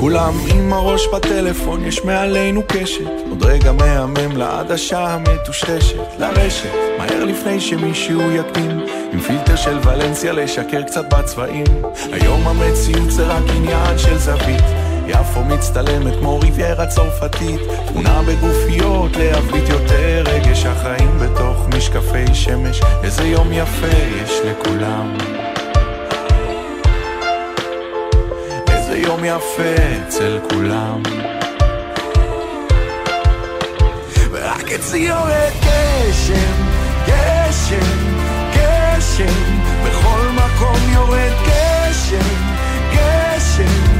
כולם 0.00 0.34
עם 0.50 0.72
הראש 0.72 1.06
בטלפון, 1.14 1.84
יש 1.84 2.04
מעלינו 2.04 2.62
קשת. 2.68 3.10
עוד 3.30 3.42
רגע 3.42 3.72
מהמם 3.72 4.36
לעדשה 4.36 5.14
המטושטשת. 5.14 5.98
לרשת, 6.18 6.74
מהר 6.98 7.24
לפני 7.24 7.60
שמישהו 7.60 8.30
יקדים 8.30 8.80
עם 9.12 9.20
פילטר 9.20 9.56
של 9.56 9.78
ולנסיה 9.84 10.32
לשקר 10.32 10.82
קצת 10.82 11.14
בצבעים. 11.14 11.64
היום 12.12 12.48
המציאות 12.48 13.10
זה 13.10 13.26
רק 13.26 13.42
עניין 13.56 13.98
של 13.98 14.18
זווית 14.18 14.89
יפו 15.10 15.44
מצטלמת 15.44 16.14
כמו 16.18 16.40
ריביירה 16.40 16.86
צרפתית. 16.86 17.60
תמונה 17.86 18.22
בגופיות 18.22 19.16
להבליט 19.16 19.68
יותר 19.68 20.24
רגש 20.26 20.66
החיים 20.66 21.18
בתוך 21.18 21.68
משקפי 21.76 22.34
שמש. 22.34 22.80
איזה 23.02 23.22
יום 23.22 23.52
יפה 23.52 23.86
יש 24.22 24.30
לכולם. 24.44 25.16
איזה 28.70 28.98
יום 28.98 29.24
יפה 29.24 29.74
אצל 30.06 30.38
כולם. 30.50 31.02
ורק 34.30 34.72
אצלי 34.72 34.98
יורד 34.98 35.52
גשם, 35.60 36.54
גשם, 37.06 37.98
גשם. 38.54 39.60
בכל 39.84 40.28
מקום 40.34 40.76
יורד 40.94 41.32
גשם, 41.46 42.34
גשם, 42.92 43.99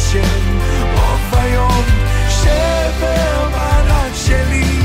גשם 0.00 0.58
רוב 0.94 1.20
היום 1.32 1.84
שבר 2.28 3.48
בענן 3.52 4.10
שלי. 4.14 4.80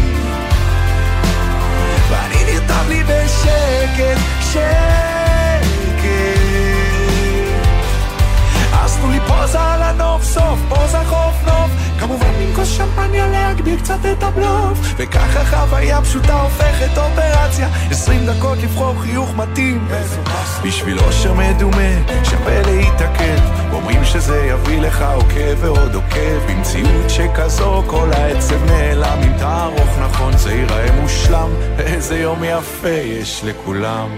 ואני 2.10 2.44
נרתם 2.44 2.86
לי 2.88 3.04
בשקט, 3.04 4.20
שקט. 4.42 4.66
אז 8.74 8.98
תנו 8.98 9.12
לי 9.12 9.20
פוזה 9.28 9.62
על 9.62 9.82
הנוף 9.82 10.24
סוף, 10.24 10.60
פוזה 10.70 11.00
חוף 11.06 11.36
נוף 11.46 11.72
כמובן 12.08 12.34
עם 12.42 12.56
כוס 12.56 12.68
שמפניה 12.68 13.28
להגביר 13.28 13.80
קצת 13.80 14.00
את 14.12 14.24
הבלוף. 14.24 14.80
וככה 14.98 15.46
חוויה 15.46 16.02
פשוטה 16.02 16.42
הופכת 16.42 16.98
אופרציה. 16.98 17.70
עשרים 17.92 18.26
דקות 18.26 18.58
לבחור 18.64 19.02
חיוך 19.02 19.36
מתאים. 19.36 19.88
בשביל 20.64 21.00
אושר 21.00 21.34
מדומה 21.34 22.14
שווה 22.24 22.62
להתעכב. 22.62 23.40
אומרים 23.74 24.06
שזה 24.06 24.46
יביא 24.46 24.82
לך 24.82 25.06
עוקב 25.16 25.58
ועוד 25.58 25.96
עוקב. 25.96 26.40
במציאות 26.50 27.10
שכזו 27.10 27.84
כל 27.88 28.10
העצב 28.14 28.66
נעלם. 28.66 29.20
אם 29.24 29.38
תערוך 29.38 30.00
נכון 30.00 30.38
זה 30.38 30.54
ייראה 30.54 31.02
מושלם. 31.02 31.50
איזה 31.80 32.20
יום 32.20 32.44
יפה 32.44 32.90
יש 32.90 33.42
לכולם. 33.46 34.10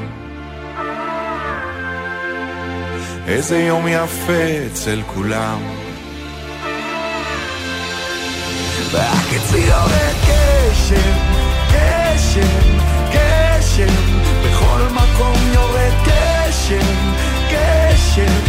איזה 3.28 3.60
יום 3.60 3.88
יפה 3.88 4.68
אצל 4.72 5.02
כולם. 5.14 5.87
רק 8.94 9.34
אצלי 9.36 9.60
יורד 9.60 10.16
גשם, 10.28 11.12
גשם, 11.72 12.60
גשם, 13.12 13.96
בכל 14.44 14.82
מקום 14.92 15.36
יורד 15.54 15.94
גשם, 16.06 17.14
גשם, 17.52 18.40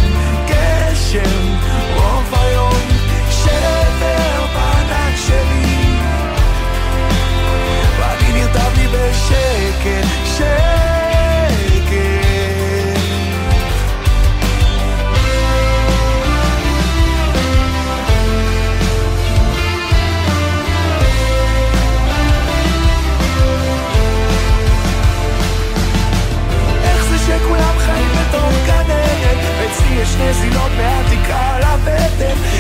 גשם, 0.47 1.57
רוב 1.97 2.35
היום 2.35 2.83
שבר 3.31 4.47
בענק 4.55 5.17
שלי, 5.27 5.97
ואני 7.99 8.33
לי 8.77 8.87
בשקט, 8.87 10.09
שקט. 10.37 10.88
גן 28.33 28.91
עדן. 28.91 29.39
אצלי 29.67 29.95
יש 29.95 30.09
נזילות 30.15 30.71
מהתקרה 30.77 31.57
על 31.57 31.63
הבטן 31.63 32.58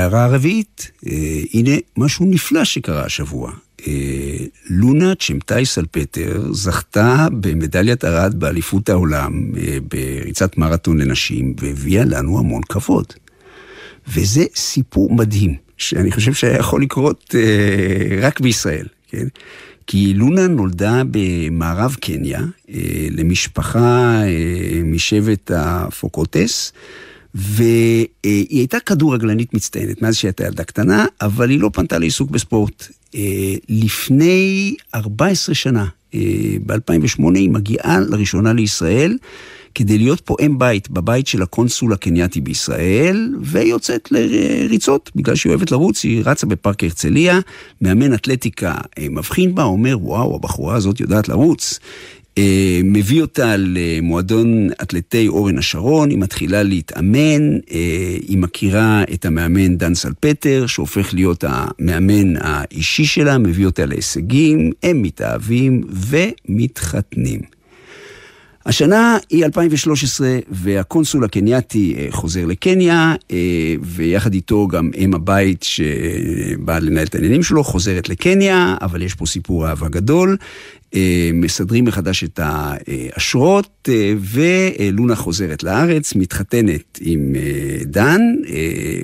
ולהערה 0.00 0.24
הרביעית, 0.24 0.90
אה, 1.06 1.40
הנה 1.54 1.70
משהו 1.96 2.26
נפלא 2.26 2.64
שקרה 2.64 3.04
השבוע. 3.04 3.52
אה, 3.86 3.92
לונה 4.70 5.14
צ'מטאי 5.14 5.66
סלפטר 5.66 6.52
זכתה 6.52 7.26
במדליית 7.32 8.04
ארד 8.04 8.34
באליפות 8.34 8.88
העולם 8.88 9.52
אה, 9.56 9.78
בריצת 9.88 10.58
מרתון 10.58 10.98
לנשים, 10.98 11.54
והביאה 11.60 12.04
לנו 12.04 12.38
המון 12.38 12.62
כבוד. 12.68 13.06
וזה 14.08 14.44
סיפור 14.54 15.14
מדהים, 15.14 15.54
שאני 15.76 16.12
חושב 16.12 16.32
שהיה 16.32 16.58
יכול 16.58 16.82
לקרות 16.82 17.34
אה, 17.38 18.20
רק 18.20 18.40
בישראל, 18.40 18.86
כן? 19.08 19.26
כי 19.86 20.14
לונה 20.14 20.48
נולדה 20.48 21.02
במערב 21.10 21.96
קניה 22.00 22.40
למשפחה 23.10 24.22
אה, 24.22 24.82
משבט 24.84 25.50
הפוקוטס, 25.54 26.72
והיא 27.34 28.06
הייתה 28.50 28.80
כדורגלנית 28.80 29.54
מצטיינת 29.54 30.02
מאז 30.02 30.16
שהייתה 30.16 30.44
ילדה 30.44 30.64
קטנה, 30.64 31.06
אבל 31.20 31.50
היא 31.50 31.60
לא 31.60 31.70
פנתה 31.72 31.98
לעיסוק 31.98 32.30
בספורט. 32.30 32.88
אה, 33.14 33.54
לפני 33.68 34.74
14 34.94 35.54
שנה, 35.54 35.86
אה, 36.14 36.20
ב-2008, 36.66 37.34
היא 37.34 37.50
מגיעה 37.50 38.00
לראשונה 38.00 38.52
לישראל. 38.52 39.16
כדי 39.74 39.98
להיות 39.98 40.20
פה 40.20 40.36
אם 40.46 40.58
בית, 40.58 40.90
בבית 40.90 41.26
של 41.26 41.42
הקונסול 41.42 41.92
הקנייתי 41.92 42.40
בישראל, 42.40 43.34
ויוצאת 43.42 44.12
לריצות, 44.12 45.10
בגלל 45.16 45.34
שהיא 45.34 45.50
אוהבת 45.50 45.70
לרוץ, 45.70 46.04
היא 46.04 46.22
רצה 46.24 46.46
בפארק 46.46 46.84
הרצליה, 46.84 47.40
מאמן 47.80 48.14
אתלטיקה 48.14 48.74
מבחין 49.00 49.54
בה, 49.54 49.62
אומר, 49.62 49.96
וואו, 50.00 50.36
הבחורה 50.36 50.74
הזאת 50.74 51.00
יודעת 51.00 51.28
לרוץ. 51.28 51.78
מביא 52.84 53.20
אותה 53.20 53.54
למועדון 53.58 54.68
אתלטי 54.82 55.28
אורן 55.28 55.58
השרון, 55.58 56.10
היא 56.10 56.18
מתחילה 56.18 56.62
להתאמן, 56.62 57.58
היא 58.28 58.38
מכירה 58.38 59.02
את 59.14 59.24
המאמן 59.24 59.76
דן 59.76 59.94
סלפטר, 59.94 60.66
שהופך 60.66 61.14
להיות 61.14 61.44
המאמן 61.48 62.36
האישי 62.36 63.04
שלה, 63.04 63.38
מביא 63.38 63.66
אותה 63.66 63.86
להישגים, 63.86 64.72
הם 64.82 65.02
מתאהבים 65.02 65.82
ומתחתנים. 66.48 67.40
השנה 68.66 69.18
היא 69.30 69.44
2013 69.44 70.38
והקונסול 70.50 71.24
הקנייתי 71.24 71.96
חוזר 72.10 72.46
לקניה 72.46 73.14
ויחד 73.82 74.34
איתו 74.34 74.68
גם 74.68 74.90
אם 74.96 75.14
הבית 75.14 75.62
שבאה 75.62 76.78
לנהל 76.80 77.06
את 77.06 77.14
העניינים 77.14 77.42
שלו 77.42 77.64
חוזרת 77.64 78.08
לקניה, 78.08 78.76
אבל 78.80 79.02
יש 79.02 79.14
פה 79.14 79.26
סיפור 79.26 79.68
אהבה 79.68 79.88
גדול. 79.88 80.36
מסדרים 81.34 81.84
מחדש 81.84 82.24
את 82.24 82.40
האשרות 82.42 83.88
ולונה 84.20 85.16
חוזרת 85.16 85.62
לארץ, 85.62 86.14
מתחתנת 86.14 86.98
עם 87.00 87.34
דן 87.84 88.20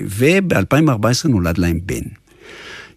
וב-2014 0.07 1.27
נולד 1.27 1.57
להם 1.57 1.79
בן. 1.85 2.26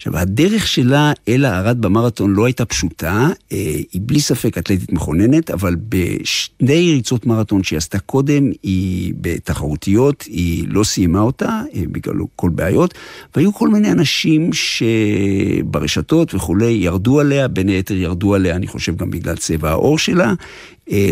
עכשיו, 0.01 0.19
הדרך 0.19 0.67
שלה 0.67 1.13
אל 1.29 1.45
הערד 1.45 1.81
במרתון 1.81 2.33
לא 2.33 2.47
הייתה 2.47 2.65
פשוטה, 2.65 3.29
אה, 3.53 3.57
היא 3.93 4.01
בלי 4.05 4.21
ספק 4.21 4.59
אתלטית 4.59 4.93
מכוננת, 4.93 5.51
אבל 5.51 5.77
בשני 5.89 6.93
ריצות 6.93 7.27
מרתון 7.27 7.63
שהיא 7.63 7.77
עשתה 7.77 7.99
קודם, 7.99 8.51
היא 8.63 9.15
בתחרותיות, 9.21 10.23
היא 10.23 10.65
לא 10.69 10.85
סיימה 10.85 11.21
אותה, 11.21 11.61
אה, 11.75 11.83
בגלל 11.93 12.15
כל 12.37 12.51
בעיות, 12.51 12.95
והיו 13.37 13.55
כל 13.55 13.69
מיני 13.69 13.93
אנשים 13.93 14.51
שברשתות 14.53 16.35
וכולי 16.35 16.71
ירדו 16.71 17.21
עליה, 17.21 17.49
בין 17.49 17.69
היתר 17.69 17.95
ירדו 17.95 18.35
עליה, 18.35 18.57
אני 18.57 18.67
חושב 18.67 18.97
גם 18.97 19.11
בגלל 19.11 19.37
צבע 19.37 19.71
העור 19.71 19.99
שלה, 19.99 20.35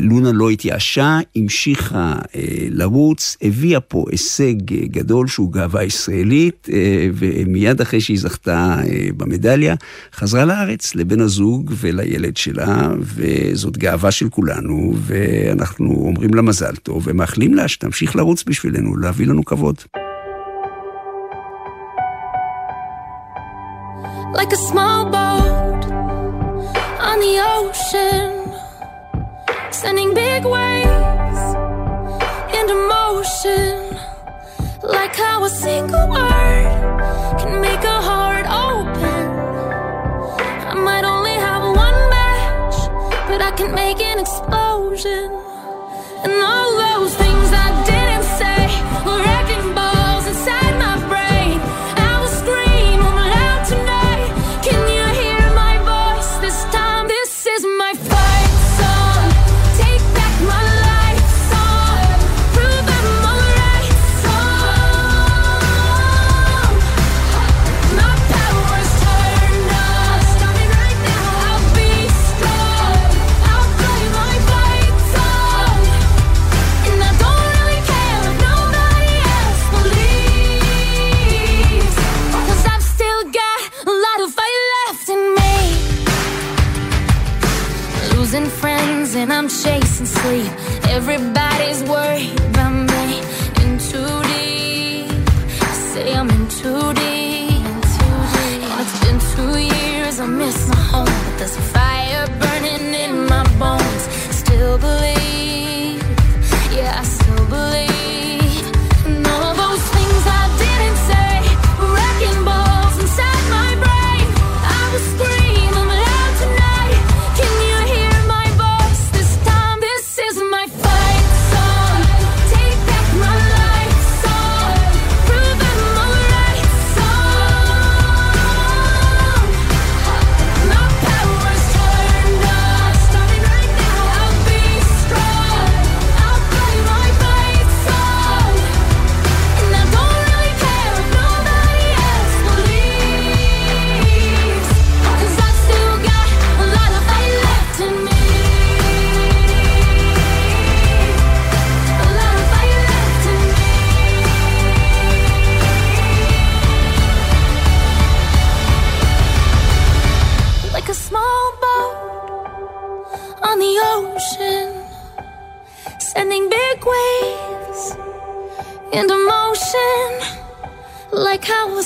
לונה 0.00 0.32
לא 0.32 0.50
התייאשה, 0.50 1.18
המשיכה 1.36 2.14
אה, 2.34 2.42
לרוץ, 2.70 3.36
הביאה 3.42 3.80
פה 3.80 4.04
הישג 4.10 4.72
אה, 4.72 4.86
גדול 4.86 5.26
שהוא 5.26 5.52
גאווה 5.52 5.84
ישראלית, 5.84 6.68
ומיד 7.14 7.80
אחרי 7.80 8.00
שהיא 8.00 8.18
זכתה 8.18 8.76
במדליה, 9.16 9.74
חזרה 10.14 10.44
לארץ 10.44 10.94
לבן 10.94 11.20
הזוג 11.20 11.72
ולילד 11.76 12.36
שלה, 12.36 12.88
וזאת 13.00 13.78
גאווה 13.78 14.10
של 14.10 14.28
כולנו, 14.28 14.94
ואנחנו 15.00 15.90
אומרים 16.06 16.34
לה 16.34 16.42
מזל 16.42 16.76
טוב, 16.76 17.02
ומאחלים 17.06 17.54
לה 17.54 17.68
שתמשיך 17.68 18.16
לרוץ 18.16 18.44
בשבילנו, 18.46 18.96
להביא 18.96 19.26
לנו 19.26 19.44
כבוד. 19.44 19.76
Like 24.34 24.52
a 24.52 24.60
small 24.70 25.02
boat 25.14 25.82
on 27.08 27.16
the 27.24 27.34
ocean 27.56 28.37
sending 29.70 30.14
big 30.14 30.44
waves 30.44 31.42
into 32.58 32.74
motion. 32.88 33.96
Like 34.82 35.14
how 35.14 35.44
a 35.44 35.50
single 35.50 36.08
word 36.08 37.38
can 37.38 37.60
make 37.60 37.84
a 37.84 38.00
heart 38.10 38.46
open. 38.46 39.24
I 40.70 40.74
might 40.74 41.04
only 41.04 41.36
have 41.46 41.62
one 41.64 41.98
match, 42.16 42.76
but 43.28 43.40
I 43.42 43.50
can 43.56 43.74
make 43.74 44.00
an 44.00 44.18
explosion. 44.18 45.30
And 46.24 46.32
all 46.42 46.57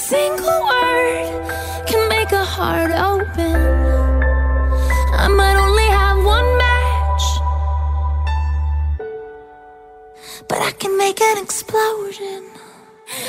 single 0.09 0.61
word 0.66 1.86
can 1.86 2.09
make 2.09 2.32
a 2.32 2.44
heart 2.44 2.90
open. 2.90 3.55
I 5.24 5.28
might 5.28 5.57
only 5.66 5.88
have 6.00 6.18
one 6.24 6.48
match, 6.64 7.24
but 10.48 10.59
I 10.59 10.72
can 10.72 10.98
make 10.98 11.20
an 11.20 11.38
explosion. 11.38 12.42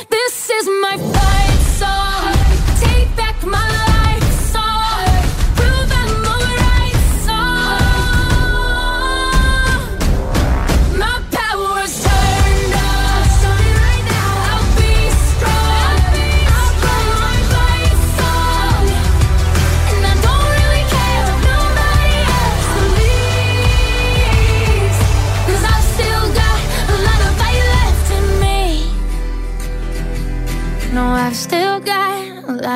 This 0.09 0.49
is 0.49 0.65
my 0.81 0.97
fight 0.97 1.61
song. 1.77 2.12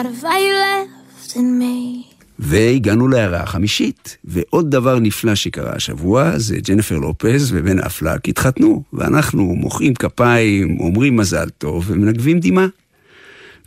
Fight 0.05 0.51
left 0.63 1.35
in 1.35 1.59
me. 1.61 2.17
והגענו 2.39 3.07
להערה 3.07 3.43
החמישית, 3.43 4.17
ועוד 4.23 4.71
דבר 4.71 4.99
נפלא 4.99 5.35
שקרה 5.35 5.73
השבוע 5.75 6.37
זה 6.37 6.57
ג'נפר 6.67 6.97
לופז 6.97 7.51
ובן 7.53 7.79
אפלק 7.79 8.29
התחתנו, 8.29 8.83
ואנחנו 8.93 9.43
מוחאים 9.43 9.93
כפיים, 9.93 10.79
אומרים 10.79 11.17
מזל 11.17 11.49
טוב 11.49 11.83
ומנגבים 11.87 12.39
דמעה. 12.39 12.67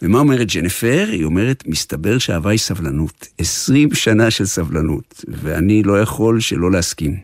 ומה 0.03 0.19
אומרת 0.19 0.53
ג'נפר? 0.53 1.09
היא 1.13 1.25
אומרת, 1.25 1.65
מסתבר 1.67 2.19
שאהבה 2.19 2.51
היא 2.51 2.59
סבלנות. 2.59 3.27
20 3.39 3.95
שנה 3.95 4.31
של 4.31 4.47
סבלנות, 4.47 5.25
ואני 5.29 5.83
לא 5.83 6.01
יכול 6.01 6.41
שלא 6.41 6.71
להסכים. 6.71 7.17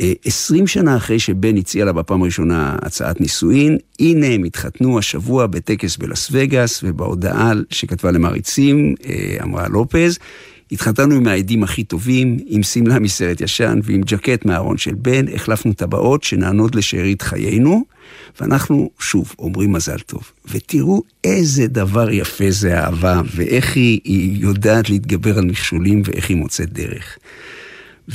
אה, 0.00 0.12
20 0.24 0.66
שנה 0.66 0.96
אחרי 0.96 1.18
שבן 1.18 1.56
הציע 1.56 1.84
לה 1.84 1.92
בפעם 1.92 2.22
הראשונה 2.22 2.76
הצעת 2.82 3.20
נישואין, 3.20 3.78
הנה 4.00 4.26
הם 4.26 4.44
התחתנו 4.44 4.98
השבוע 4.98 5.46
בטקס 5.46 5.96
בלאס 5.96 6.28
וגאס, 6.32 6.80
ובהודעה 6.84 7.52
שכתבה 7.70 8.10
למעריצים, 8.10 8.94
אה, 9.06 9.36
אמרה 9.42 9.68
לופז, 9.68 10.18
התחתנו 10.72 11.14
עם 11.14 11.26
העדים 11.26 11.62
הכי 11.62 11.84
טובים, 11.84 12.38
עם 12.46 12.62
שמלה 12.62 12.98
מסרט 12.98 13.40
ישן 13.40 13.80
ועם 13.82 14.00
ג'קט 14.00 14.44
מהארון 14.44 14.78
של 14.78 14.94
בן, 14.94 15.24
החלפנו 15.34 15.72
טבעות 15.72 16.22
שנענות 16.22 16.74
לשארית 16.74 17.22
חיינו, 17.22 17.84
ואנחנו 18.40 18.90
שוב 19.00 19.34
אומרים 19.38 19.72
מזל 19.72 19.98
טוב. 19.98 20.22
ותראו 20.50 21.02
איזה 21.24 21.66
דבר 21.66 22.10
יפה 22.10 22.50
זה 22.50 22.78
אהבה, 22.78 23.20
ואיך 23.34 23.76
היא, 23.76 24.00
היא 24.04 24.42
יודעת 24.42 24.90
להתגבר 24.90 25.38
על 25.38 25.44
מכשולים 25.44 26.02
ואיך 26.04 26.28
היא 26.28 26.36
מוצאת 26.36 26.72
דרך. 26.72 27.18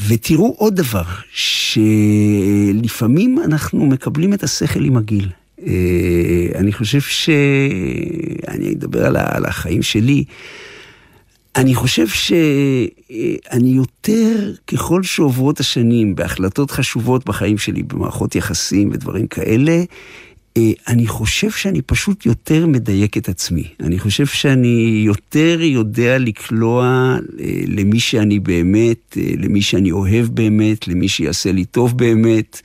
ותראו 0.07 0.55
עוד 0.57 0.75
דבר, 0.75 1.03
שלפעמים 1.33 3.39
אנחנו 3.45 3.85
מקבלים 3.85 4.33
את 4.33 4.43
השכל 4.43 4.85
עם 4.85 4.97
הגיל. 4.97 5.29
אה, 5.65 6.47
אני 6.55 6.73
חושב 6.73 7.01
ש... 7.01 7.29
אני 8.47 8.73
אדבר 8.73 9.05
על 9.05 9.45
החיים 9.45 9.81
שלי. 9.81 10.23
אני 11.55 11.75
חושב 11.75 12.07
שאני 12.07 13.69
יותר, 13.69 14.53
ככל 14.67 15.03
שעוברות 15.03 15.59
השנים, 15.59 16.15
בהחלטות 16.15 16.71
חשובות 16.71 17.25
בחיים 17.25 17.57
שלי, 17.57 17.83
במערכות 17.83 18.35
יחסים 18.35 18.89
ודברים 18.93 19.27
כאלה, 19.27 19.71
אה, 19.71 19.83
אני 20.87 21.07
חושב 21.07 21.51
שאני 21.51 21.81
פשוט 21.81 22.25
יותר 22.25 22.67
מדייק 22.67 23.17
את 23.17 23.29
עצמי. 23.29 23.63
אני 23.79 23.99
חושב 23.99 24.25
שאני 24.25 25.03
יותר 25.05 25.57
יודע 25.61 26.17
לקלוע 26.17 26.85
אה, 27.39 27.61
למי 27.67 27.99
שאני 27.99 28.39
באמת, 28.39 29.17
אה, 29.17 29.31
למי 29.37 29.61
שאני 29.61 29.91
אוהב 29.91 30.27
באמת, 30.27 30.87
למי 30.87 31.07
שיעשה 31.07 31.51
לי 31.51 31.65
טוב 31.65 31.97
באמת. 31.97 32.61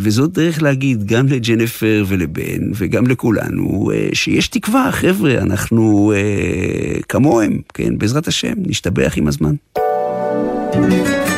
וזאת 0.00 0.32
דרך 0.32 0.62
להגיד 0.62 1.06
גם 1.06 1.26
לג'נפר 1.26 2.04
ולבן 2.08 2.70
וגם 2.74 3.06
לכולנו, 3.06 3.90
שיש 4.12 4.48
תקווה, 4.48 4.92
חבר'ה, 4.92 5.38
אנחנו 5.38 6.12
כמוהם, 7.08 7.60
כן, 7.74 7.98
בעזרת 7.98 8.28
השם, 8.28 8.52
נשתבח 8.56 9.14
עם 9.16 9.28
הזמן. 9.28 9.54
thank 10.72 11.28
you 11.28 11.37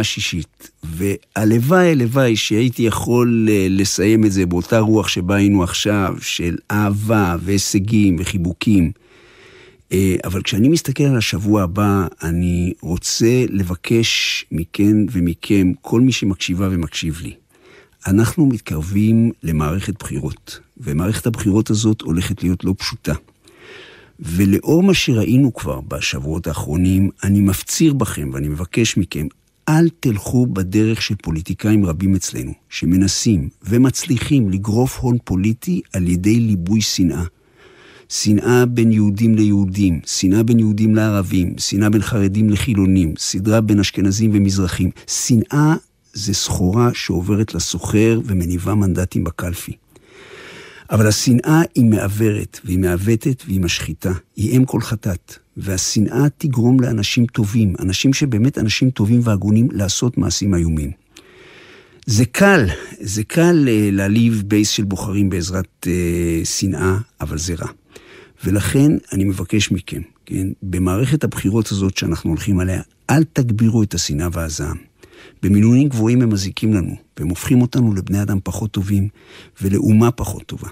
השישית, 0.00 0.70
והלוואי, 0.82 1.90
הלוואי 1.90 2.36
שהייתי 2.36 2.82
יכול 2.82 3.48
אה, 3.50 3.66
לסיים 3.70 4.24
את 4.24 4.32
זה 4.32 4.46
באותה 4.46 4.78
רוח 4.78 5.08
שבה 5.08 5.36
היינו 5.36 5.62
עכשיו, 5.62 6.16
של 6.20 6.56
אהבה 6.70 7.36
והישגים 7.40 8.16
וחיבוקים. 8.18 8.92
אה, 9.92 10.16
אבל 10.24 10.42
כשאני 10.42 10.68
מסתכל 10.68 11.04
על 11.04 11.16
השבוע 11.16 11.62
הבא, 11.62 12.06
אני 12.22 12.72
רוצה 12.80 13.44
לבקש 13.48 14.44
מכן 14.52 14.96
ומכם, 15.12 15.72
כל 15.80 16.00
מי 16.00 16.12
שמקשיבה 16.12 16.68
ומקשיב 16.70 17.20
לי, 17.22 17.34
אנחנו 18.06 18.46
מתקרבים 18.46 19.32
למערכת 19.42 19.98
בחירות, 19.98 20.60
ומערכת 20.78 21.26
הבחירות 21.26 21.70
הזאת 21.70 22.00
הולכת 22.00 22.42
להיות 22.42 22.64
לא 22.64 22.74
פשוטה. 22.78 23.14
ולאור 24.20 24.82
מה 24.82 24.94
שראינו 24.94 25.54
כבר 25.54 25.80
בשבועות 25.80 26.46
האחרונים, 26.46 27.10
אני 27.24 27.40
מפציר 27.40 27.92
בכם 27.92 28.30
ואני 28.32 28.48
מבקש 28.48 28.96
מכם, 28.96 29.26
אל 29.70 29.88
תלכו 30.00 30.46
בדרך 30.46 31.02
של 31.02 31.14
פוליטיקאים 31.22 31.86
רבים 31.86 32.14
אצלנו, 32.14 32.52
שמנסים 32.68 33.48
ומצליחים 33.62 34.50
לגרוף 34.50 34.98
הון 34.98 35.18
פוליטי 35.24 35.80
על 35.92 36.08
ידי 36.08 36.40
ליבוי 36.40 36.80
שנאה. 36.80 37.24
שנאה 38.08 38.66
בין 38.66 38.92
יהודים 38.92 39.34
ליהודים, 39.34 40.00
שנאה 40.06 40.42
בין 40.42 40.58
יהודים 40.58 40.94
לערבים, 40.94 41.54
שנאה 41.58 41.90
בין 41.90 42.02
חרדים 42.02 42.50
לחילונים, 42.50 43.14
סדרה 43.18 43.60
בין 43.60 43.80
אשכנזים 43.80 44.30
ומזרחים. 44.34 44.90
שנאה 45.06 45.74
זה 46.12 46.34
סחורה 46.34 46.90
שעוברת 46.94 47.54
לסוחר 47.54 48.20
ומניבה 48.24 48.74
מנדטים 48.74 49.24
בקלפי. 49.24 49.72
אבל 50.90 51.06
השנאה 51.06 51.60
היא 51.74 51.84
מעוורת, 51.84 52.60
והיא 52.64 52.78
מעוותת 52.78 53.42
והיא 53.46 53.60
משחיתה. 53.60 54.12
היא 54.36 54.56
אם 54.58 54.64
כל 54.64 54.80
חטאת. 54.80 55.38
והשנאה 55.60 56.26
תגרום 56.38 56.80
לאנשים 56.80 57.26
טובים, 57.26 57.74
אנשים 57.78 58.12
שבאמת 58.12 58.58
אנשים 58.58 58.90
טובים 58.90 59.20
והגונים, 59.24 59.68
לעשות 59.72 60.18
מעשים 60.18 60.54
איומים. 60.54 60.90
זה 62.06 62.24
קל, 62.24 62.66
זה 63.00 63.24
קל 63.24 63.68
אה, 63.68 63.88
להעליב 63.92 64.42
בייס 64.46 64.68
של 64.68 64.84
בוחרים 64.84 65.30
בעזרת 65.30 65.86
אה, 65.86 66.44
שנאה, 66.44 66.96
אבל 67.20 67.38
זה 67.38 67.54
רע. 67.54 67.68
ולכן 68.44 68.92
אני 69.12 69.24
מבקש 69.24 69.72
מכם, 69.72 70.00
כן, 70.26 70.46
במערכת 70.62 71.24
הבחירות 71.24 71.72
הזאת 71.72 71.96
שאנחנו 71.96 72.30
הולכים 72.30 72.60
עליה, 72.60 72.82
אל 73.10 73.24
תגבירו 73.24 73.82
את 73.82 73.94
השנאה 73.94 74.28
והזעם. 74.32 74.76
במינונים 75.42 75.88
גבוהים 75.88 76.22
הם 76.22 76.30
מזיקים 76.32 76.74
לנו, 76.74 76.96
והם 77.18 77.28
הופכים 77.28 77.62
אותנו 77.62 77.94
לבני 77.94 78.22
אדם 78.22 78.38
פחות 78.44 78.70
טובים 78.70 79.08
ולאומה 79.62 80.10
פחות 80.10 80.42
טובה. 80.46 80.68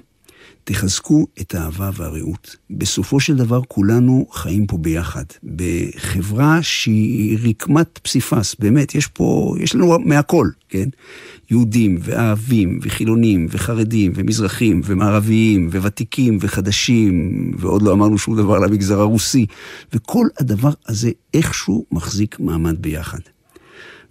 תחזקו 0.68 1.26
את 1.40 1.54
האהבה 1.54 1.90
והרעות. 1.94 2.56
בסופו 2.70 3.20
של 3.20 3.36
דבר 3.36 3.60
כולנו 3.68 4.26
חיים 4.32 4.66
פה 4.66 4.76
ביחד, 4.76 5.24
בחברה 5.56 6.62
שהיא 6.62 7.38
רקמת 7.48 7.98
פסיפס, 8.02 8.56
באמת, 8.58 8.94
יש 8.94 9.06
פה, 9.06 9.54
יש 9.60 9.74
לנו 9.74 9.98
מהכל, 9.98 10.48
כן? 10.68 10.88
יהודים 11.50 11.98
וערבים 12.00 12.78
וחילונים 12.82 13.46
וחרדים 13.50 14.12
ומזרחים 14.14 14.80
ומערביים 14.84 15.68
וותיקים 15.72 16.38
וחדשים, 16.40 17.32
ועוד 17.58 17.82
לא 17.82 17.92
אמרנו 17.92 18.18
שום 18.18 18.36
דבר 18.36 18.54
על 18.54 18.64
המגזר 18.64 19.00
הרוסי, 19.00 19.46
וכל 19.92 20.26
הדבר 20.38 20.72
הזה 20.86 21.10
איכשהו 21.34 21.86
מחזיק 21.92 22.40
מעמד 22.40 22.82
ביחד. 22.82 23.20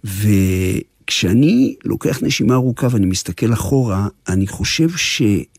וכשאני 0.04 1.74
לוקח 1.84 2.22
נשימה 2.22 2.54
ארוכה 2.54 2.88
ואני 2.90 3.06
מסתכל 3.06 3.52
אחורה, 3.52 4.08
אני 4.28 4.46
חושב 4.46 4.88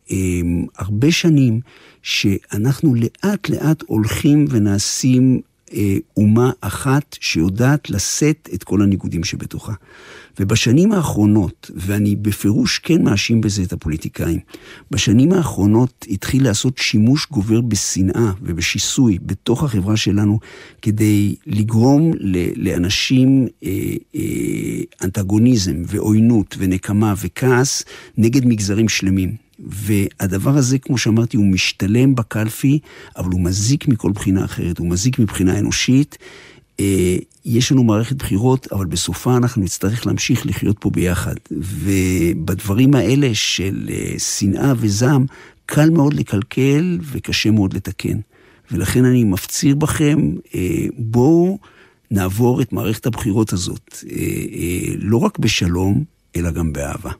שהרבה 0.09 1.11
שנים 1.11 1.59
שאנחנו 2.01 2.95
לאט 2.95 3.49
לאט 3.49 3.83
הולכים 3.87 4.45
ונעשים 4.49 5.41
אה, 5.73 5.97
אומה 6.17 6.51
אחת 6.61 7.17
שיודעת 7.19 7.89
לשאת 7.89 8.49
את 8.53 8.63
כל 8.63 8.81
הניגודים 8.81 9.23
שבתוכה. 9.23 9.73
ובשנים 10.39 10.91
האחרונות, 10.91 11.71
ואני 11.75 12.15
בפירוש 12.15 12.79
כן 12.79 13.03
מאשים 13.03 13.41
בזה 13.41 13.63
את 13.63 13.73
הפוליטיקאים, 13.73 14.39
בשנים 14.91 15.33
האחרונות 15.33 16.05
התחיל 16.09 16.43
לעשות 16.43 16.77
שימוש 16.77 17.27
גובר 17.31 17.61
בשנאה 17.61 18.31
ובשיסוי 18.41 19.17
בתוך 19.21 19.63
החברה 19.63 19.97
שלנו, 19.97 20.39
כדי 20.81 21.35
לגרום 21.47 22.11
לאנשים 22.55 23.47
אה, 23.63 23.69
אה, 24.15 24.21
אנטגוניזם 25.03 25.83
ועוינות 25.87 26.55
ונקמה 26.59 27.13
וכעס 27.17 27.83
נגד 28.17 28.45
מגזרים 28.45 28.89
שלמים. 28.89 29.48
והדבר 29.67 30.57
הזה, 30.57 30.79
כמו 30.79 30.97
שאמרתי, 30.97 31.37
הוא 31.37 31.45
משתלם 31.45 32.15
בקלפי, 32.15 32.79
אבל 33.17 33.31
הוא 33.31 33.41
מזיק 33.41 33.87
מכל 33.87 34.11
בחינה 34.11 34.45
אחרת, 34.45 34.79
הוא 34.79 34.89
מזיק 34.89 35.19
מבחינה 35.19 35.59
אנושית. 35.59 36.17
אה, 36.79 37.17
יש 37.45 37.71
לנו 37.71 37.83
מערכת 37.83 38.15
בחירות, 38.15 38.67
אבל 38.71 38.85
בסופה 38.85 39.37
אנחנו 39.37 39.61
נצטרך 39.61 40.07
להמשיך 40.07 40.45
לחיות 40.45 40.77
פה 40.79 40.89
ביחד. 40.89 41.35
ובדברים 41.51 42.95
האלה 42.95 43.29
של 43.33 43.89
אה, 43.91 44.19
שנאה 44.19 44.73
וזעם, 44.77 45.25
קל 45.65 45.89
מאוד 45.89 46.13
לקלקל 46.13 46.99
וקשה 47.11 47.51
מאוד 47.51 47.73
לתקן. 47.73 48.19
ולכן 48.71 49.05
אני 49.05 49.23
מפציר 49.23 49.75
בכם, 49.75 50.31
אה, 50.55 50.85
בואו 50.97 51.59
נעבור 52.11 52.61
את 52.61 52.73
מערכת 52.73 53.05
הבחירות 53.05 53.53
הזאת, 53.53 53.97
לא 54.97 55.17
רק 55.17 55.39
בשלום, 55.39 56.03
אלא 56.35 56.51
גם 56.51 56.73
באהבה. 56.73 57.11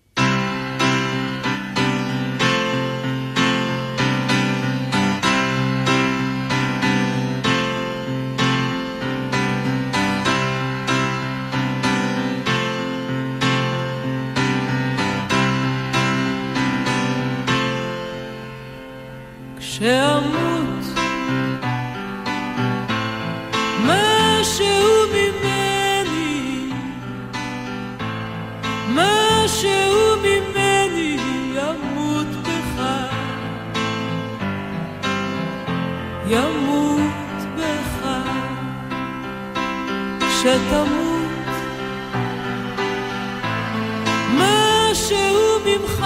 שאמות 19.80 20.86
משהו 23.86 25.08
ממני 25.14 26.72
משהו 28.90 30.16
ממני 30.24 31.18
ימות 31.54 32.28
בך. 32.28 32.84
ימות 36.28 37.42
בך. 37.58 38.08
שתמות 40.42 41.30
משהו 44.38 45.60
ממך 45.66 46.06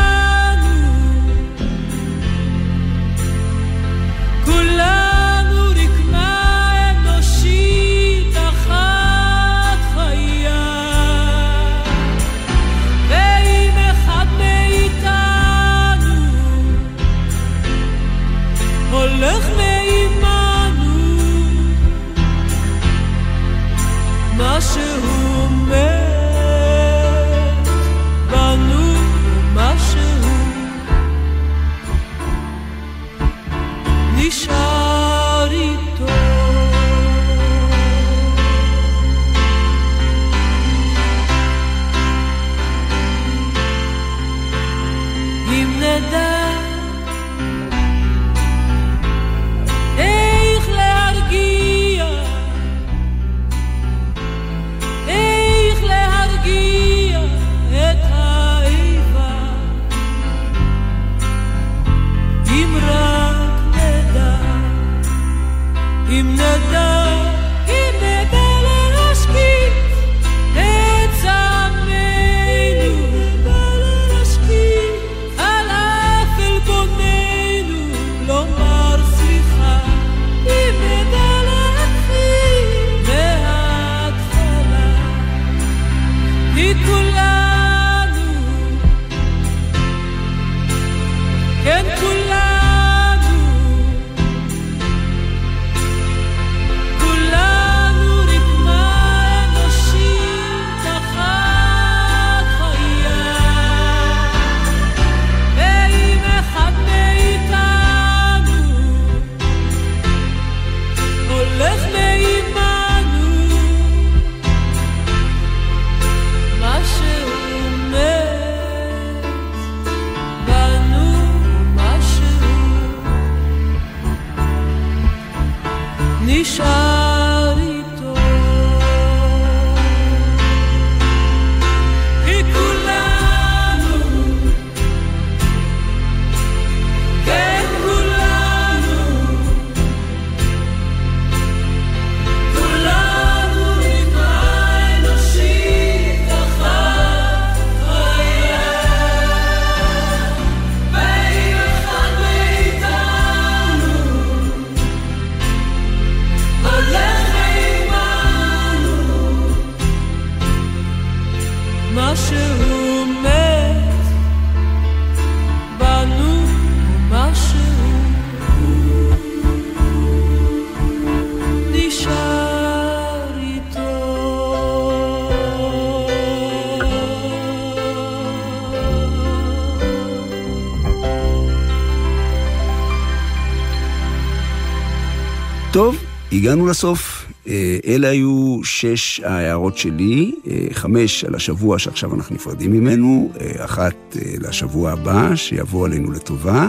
הגענו 186.41 186.67
לסוף. 186.67 187.25
אה, 187.47 187.77
אלה 187.87 188.09
היו 188.09 188.59
שש 188.63 189.19
ההערות 189.19 189.77
שלי, 189.77 190.35
אה, 190.47 190.67
חמש 190.73 191.23
על 191.23 191.35
השבוע 191.35 191.79
שעכשיו 191.79 192.15
אנחנו 192.15 192.35
נפרדים 192.35 192.71
ממנו, 192.71 193.31
אה, 193.41 193.65
אחת 193.65 194.17
לשבוע 194.41 194.91
הבא 194.91 195.35
שיבוא 195.35 195.85
עלינו 195.85 196.11
לטובה. 196.11 196.67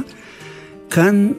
כאן 0.91 1.33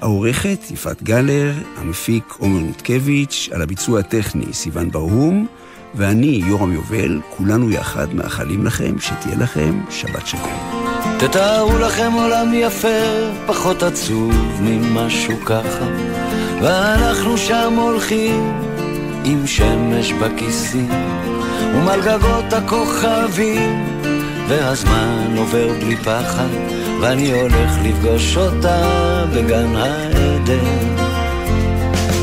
העורכת 0.00 0.58
יפעת 0.70 1.02
גלר, 1.02 1.52
המפיק 1.76 2.34
עומר 2.38 2.60
נותקביץ', 2.60 3.48
על 3.52 3.62
הביצוע 3.62 4.00
הטכני 4.00 4.52
סיון 4.52 4.90
ברהום, 4.90 5.46
ואני, 5.94 6.42
יורם 6.46 6.72
יובל, 6.72 7.20
כולנו 7.36 7.70
יחד 7.70 8.14
מאחלים 8.14 8.64
לכם 8.64 8.94
שתהיה 9.00 9.36
לכם 9.36 9.80
שבת 9.90 10.26
שלום. 10.26 10.82
תתארו 11.18 11.78
לכם 11.78 12.12
עולם 12.12 12.52
יפה, 12.54 12.88
פחות 13.46 13.82
עצוב 13.82 14.34
ממשהו 14.60 15.34
ככה. 15.44 16.21
ואנחנו 16.62 17.38
שם 17.38 17.74
הולכים 17.76 18.52
עם 19.24 19.46
שמש 19.46 20.12
בכיסים 20.12 20.90
ומעל 21.74 22.00
גגות 22.00 22.52
הכוכבים 22.52 23.86
והזמן 24.48 25.34
עובר 25.36 25.68
בלי 25.80 25.96
פחד 25.96 26.48
ואני 27.00 27.32
הולך 27.32 27.72
לפגוש 27.82 28.36
אותה 28.36 29.24
בגן 29.34 29.76
העדן. 29.76 30.96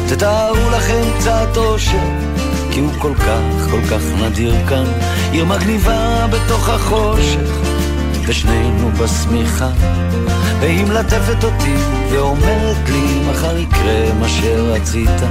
תתארו 0.10 0.70
לכם 0.70 1.04
קצת 1.18 1.58
אושר 1.58 2.10
כי 2.72 2.80
הוא 2.80 2.92
כל 3.00 3.14
כך 3.16 3.70
כל 3.72 3.82
כך 3.82 4.02
נדיר 4.22 4.56
כאן. 4.70 4.86
עיר 5.32 5.46
מגניבה 5.46 6.28
בתוך 6.28 6.70
החושך 6.70 7.60
ושנינו 8.28 8.92
בשמיכה 8.92 9.70
והיא 10.60 10.86
מלטפת 10.86 11.44
אותי 11.44 11.76
ואומרת 12.10 12.90
לי 12.90 13.20
מחר 13.32 13.58
יקרה 13.58 14.14
מה 14.20 14.30
שרצית. 14.30 15.22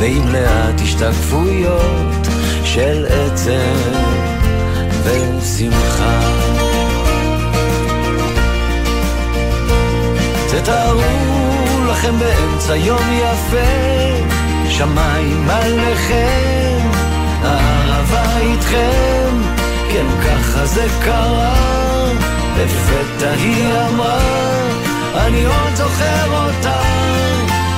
ועם 0.00 0.28
לאט 0.28 0.80
השתקפויות 0.82 2.26
של 2.64 3.06
עצם 3.08 3.90
ושמחה. 5.02 6.20
תתארו 10.50 11.00
לכם 11.90 12.14
באמצע 12.18 12.76
יום 12.76 13.02
יפה 13.12 14.28
שמיים 14.68 15.50
עליכם 15.50 16.88
הערבה 17.42 18.38
איתכם. 18.38 19.28
כן 19.92 20.06
ככה 20.24 20.66
זה 20.66 20.86
קרה 21.04 21.78
לפתע 22.58 23.30
היא 23.30 23.72
אמרה, 23.88 24.57
אני 25.26 25.44
עוד 25.44 25.74
זוכר 25.74 26.44
אותה, 26.44 26.80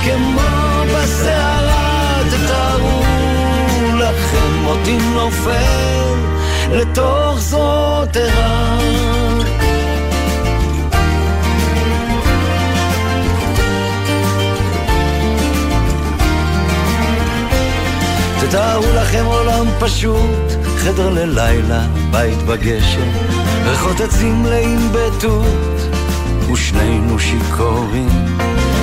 כמו 0.03 0.41
בסערה, 0.95 2.19
תתארו 2.29 3.01
לכם 3.99 4.65
אותי 4.65 4.97
נופל 4.97 6.15
לתוך 6.71 7.39
זאת 7.39 8.15
ערה. 8.15 8.77
תתארו 18.41 18.85
לכם 18.95 19.25
עולם 19.25 19.65
פשוט, 19.79 20.51
חדר 20.77 21.09
ללילה, 21.09 21.81
בית 22.11 22.37
בגשם, 22.37 23.09
ריחות 23.65 24.01
עצים 24.01 24.43
מלאים 24.43 24.91
בתות, 24.91 25.80
ושנינו 26.51 27.19
שיכורים. 27.19 28.09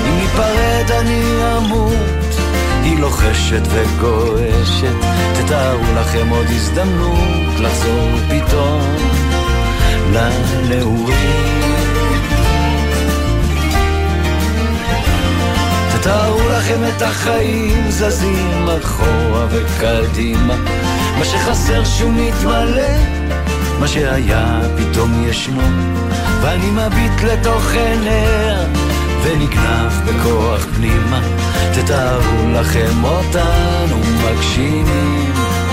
אם 0.08 0.16
ניפרד 0.20 0.90
אני 1.00 1.22
אמות, 1.56 2.36
היא 2.82 2.98
לוחשת 2.98 3.62
וגועשת, 3.70 4.96
תתארו 5.34 5.84
לכם 6.00 6.28
עוד 6.28 6.46
הזדמנות 6.48 7.60
לחזור 7.60 8.10
פתאום 8.28 8.96
לנעורים. 10.12 11.58
תארו 16.08 16.48
לכם 16.48 16.80
את 16.88 17.02
החיים 17.02 17.90
זזים 17.90 18.68
אחורה 18.82 19.46
וקדימה 19.50 20.56
מה 21.18 21.24
שחסר 21.24 21.84
שהוא 21.84 22.12
מתמלא 22.12 22.92
מה 23.80 23.88
שהיה 23.88 24.60
פתאום 24.76 25.24
ישנו 25.28 25.62
ואני 26.42 26.70
מביט 26.70 27.22
לתוך 27.22 27.70
עיניה 27.72 28.58
ונגנב 29.22 29.92
בכוח 30.06 30.66
פנימה. 30.76 31.20
תתארו 31.74 32.52
לכם 32.52 33.04
אותנו 33.04 33.96
מגשימים 34.24 35.32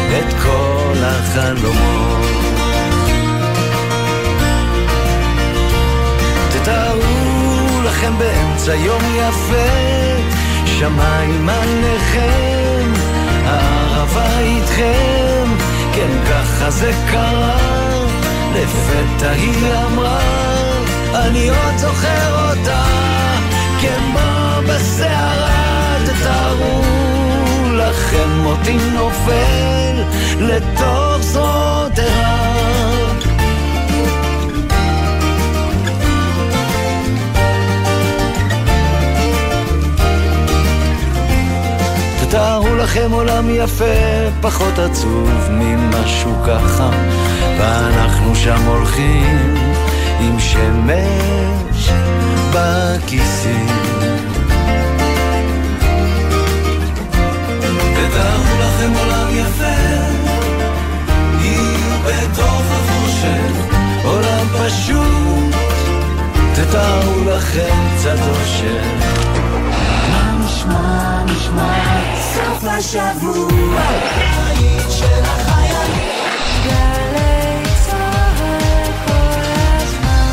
את 0.10 0.34
כל 0.44 0.98
החלומות. 1.04 2.26
תתארו 6.54 7.82
לכם 7.86 8.14
באמצע 8.18 8.76
יום 8.76 9.02
יפה 9.16 9.96
שמיים 10.66 11.50
עליכם, 11.50 12.92
הערבה 13.46 14.40
איתכם, 14.40 15.46
כן 15.94 16.10
ככה 16.30 16.70
זה 16.70 16.92
קרה, 17.12 17.58
לפתע 18.56 19.32
היא 19.32 19.74
אמרה, 19.88 20.55
אני 21.16 21.50
עוד 21.50 21.78
זוכר 21.78 22.50
אותה, 22.50 22.84
כמו 23.82 24.62
בסערה, 24.68 25.98
תתארו 26.06 26.86
אותי 28.46 28.78
נופל 28.94 30.04
לתוך 30.40 31.18
זרועותיה. 31.22 32.36
תתארו 42.22 42.76
לכם 42.76 43.12
עולם 43.12 43.50
יפה, 43.50 43.86
פחות 44.42 44.80
עצוב 44.80 45.30
ממשהו 45.52 46.36
ככה, 46.48 46.90
ואנחנו 47.60 48.36
שם 48.36 48.66
הולכים 48.66 49.75
עם 50.26 50.40
שמש 50.40 51.90
בכיסים. 52.52 53.68
תתארו 57.94 58.60
לכם 58.60 58.92
עולם 59.00 59.28
יפה, 59.32 59.80
יהיו 61.42 61.98
בתוך 62.06 62.64
החושך, 62.72 63.76
עולם 64.04 64.48
פשוט, 64.60 65.56
תתארו 66.54 67.30
לכם 67.30 67.76
קצת 67.96 68.20
אושר. 68.30 68.82
נשמע, 70.46 71.24
נשמע, 71.26 71.74
סוף 72.34 72.64
השבוע, 72.64 73.80
העיר 73.80 74.90
של 74.90 75.45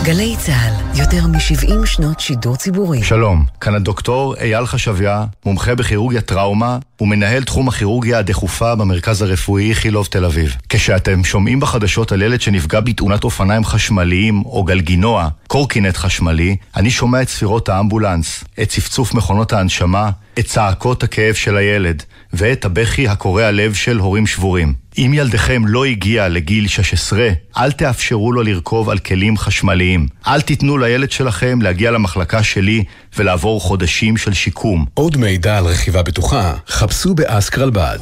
גלי 0.05 0.37
צה"ל, 0.39 1.01
יותר 1.01 1.27
מ-70 1.27 1.87
שנות 1.87 2.21
שידור 2.21 2.57
ציבורי. 2.57 3.03
שלום, 3.03 3.45
כאן 3.61 3.75
הדוקטור 3.75 4.37
אייל 4.37 4.67
חשביה, 4.67 5.25
מומחה 5.47 5.75
בכירורגיה 5.75 6.21
טראומה 6.21 6.79
ומנהל 7.01 7.45
תחום 7.45 7.69
הכירורגיה 7.69 8.19
הדחופה 8.19 8.75
במרכז 8.75 9.23
הרפואי 9.23 9.71
איכילוב 9.71 10.07
תל 10.07 10.25
אביב. 10.25 10.57
כשאתם 10.69 11.25
שומעים 11.25 11.61
בחדשות 11.61 12.13
על 12.13 12.23
ילד 12.23 12.41
שנפגע 12.41 12.81
בתאונת 12.81 13.25
אופניים 13.25 13.65
חשמליים 13.65 14.43
או 14.45 14.65
גלגינוע, 14.65 15.29
קורקינט 15.47 15.97
חשמלי, 15.97 16.57
אני 16.77 16.91
שומע 16.91 17.23
את 17.23 17.29
ספירות 17.29 17.69
האמבולנס, 17.69 18.45
את 18.63 18.69
צפצוף 18.69 19.15
מכונות 19.15 19.53
ההנשמה, 19.53 20.11
את 20.39 20.45
צעקות 20.45 21.03
הכאב 21.03 21.35
של 21.35 21.57
הילד, 21.57 22.03
ואת 22.33 22.65
הבכי 22.65 23.09
הקורע 23.09 23.51
לב 23.51 23.75
של 23.75 23.99
הורים 23.99 24.27
שבורים. 24.27 24.82
אם 24.99 25.13
ילדכם 25.15 25.67
לא 25.67 25.85
הגיע 25.85 26.29
לגיל 26.29 26.69
16, 26.69 27.29
אל 27.57 27.73
תאפשרו 27.73 28.33
לו 28.33 28.43
לרכוב 28.43 28.91
על 28.91 28.99
כלים 28.99 29.37
חשמליים. 29.37 30.07
אל 30.27 30.41
תיתנו 30.41 30.79
לילד 30.79 31.11
שלכם 31.11 31.63
להגיע 31.63 31.91
למחלקה 31.91 32.43
שלי 32.43 32.85
ולעבור 33.17 33.61
חודשים 33.61 34.17
של 34.17 34.33
שיקום. 34.33 34.85
עוד 34.95 35.17
מידע 35.17 35.59
על 35.59 35.65
רכיבה 35.65 36.03
בטוחה, 36.03 36.55
חפשו 36.69 37.15
באסקרלבד. 37.15 37.99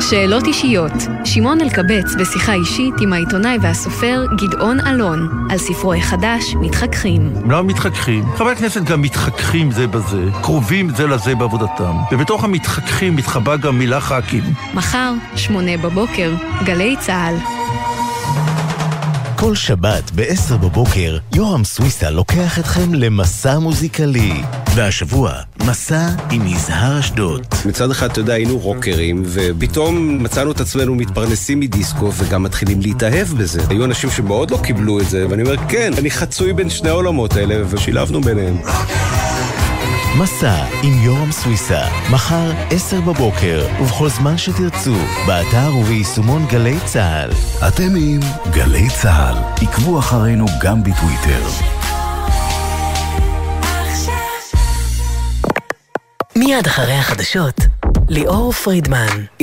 שאלות 0.00 0.46
אישיות, 0.46 0.92
שמעון 1.24 1.60
אלקבץ 1.60 2.14
בשיחה 2.20 2.52
אישית 2.54 2.94
עם 3.00 3.12
העיתונאי 3.12 3.58
והסופר 3.62 4.24
גדעון 4.36 4.80
אלון, 4.86 5.46
על 5.50 5.58
ספרו 5.58 5.94
החדש, 5.94 6.54
מתחככים. 6.54 7.32
לא 7.48 7.64
מתחככים. 7.64 8.24
חברי 8.36 8.52
הכנסת 8.52 8.82
גם 8.82 9.02
מתחככים 9.02 9.70
זה 9.70 9.86
בזה, 9.86 10.24
קרובים 10.42 10.90
זה 10.90 11.06
לזה 11.06 11.34
בעבודתם. 11.34 11.92
ובתוך 12.12 12.44
המתחככים 12.44 13.16
מתחבא 13.16 13.56
גם 13.56 13.78
מילה 13.78 14.00
ח"כים. 14.00 14.44
מחר, 14.74 15.12
שמונה 15.36 15.76
בבוקר, 15.76 16.32
גלי 16.64 16.96
צה"ל. 17.00 17.59
כל 19.40 19.54
שבת 19.54 20.10
ב-10 20.14 20.56
בבוקר, 20.56 21.18
יורם 21.34 21.64
סוויסה 21.64 22.10
לוקח 22.10 22.58
אתכם 22.58 22.94
למסע 22.94 23.58
מוזיקלי. 23.58 24.32
והשבוע, 24.74 25.32
מסע 25.66 26.08
עם 26.30 26.46
יזהר 26.46 27.00
אשדוד. 27.00 27.46
מצד 27.66 27.90
אחד, 27.90 28.10
אתה 28.10 28.20
יודע, 28.20 28.34
היינו 28.34 28.58
רוקרים, 28.58 29.22
ופתאום 29.26 30.22
מצאנו 30.22 30.52
את 30.52 30.60
עצמנו 30.60 30.94
מתפרנסים 30.94 31.60
מדיסקו 31.60 32.12
וגם 32.14 32.42
מתחילים 32.42 32.80
להתאהב 32.80 33.28
בזה. 33.28 33.60
היו 33.68 33.84
אנשים 33.84 34.10
שמאוד 34.10 34.50
לא 34.50 34.58
קיבלו 34.62 35.00
את 35.00 35.08
זה, 35.10 35.26
ואני 35.30 35.42
אומר, 35.42 35.56
כן, 35.68 35.92
אני 35.98 36.10
חצוי 36.10 36.52
בין 36.52 36.70
שני 36.70 36.88
העולמות 36.88 37.36
האלה, 37.36 37.54
ושילבנו 37.70 38.20
ביניהם. 38.20 38.56
מסע 40.18 40.64
עם 40.82 40.92
יורם 41.04 41.32
סוויסה, 41.32 41.80
מחר, 42.12 42.52
10 42.70 43.00
בבוקר, 43.00 43.66
ובכל 43.80 44.08
זמן 44.08 44.38
שתרצו, 44.38 44.94
באתר 45.26 45.76
וביישומון 45.76 46.46
גלי 46.46 46.76
צה"ל. 46.84 47.30
אתם 47.68 47.92
עם 47.96 48.20
גלי 48.50 48.88
צה"ל. 49.02 49.64
עקבו 49.66 49.98
אחרינו 49.98 50.46
גם 50.62 50.82
בטוויטר. 50.82 51.46
מיד 56.36 56.66
אחרי 56.66 56.94
החדשות, 56.94 57.60
ליאור 58.08 58.52
פרידמן. 58.52 59.40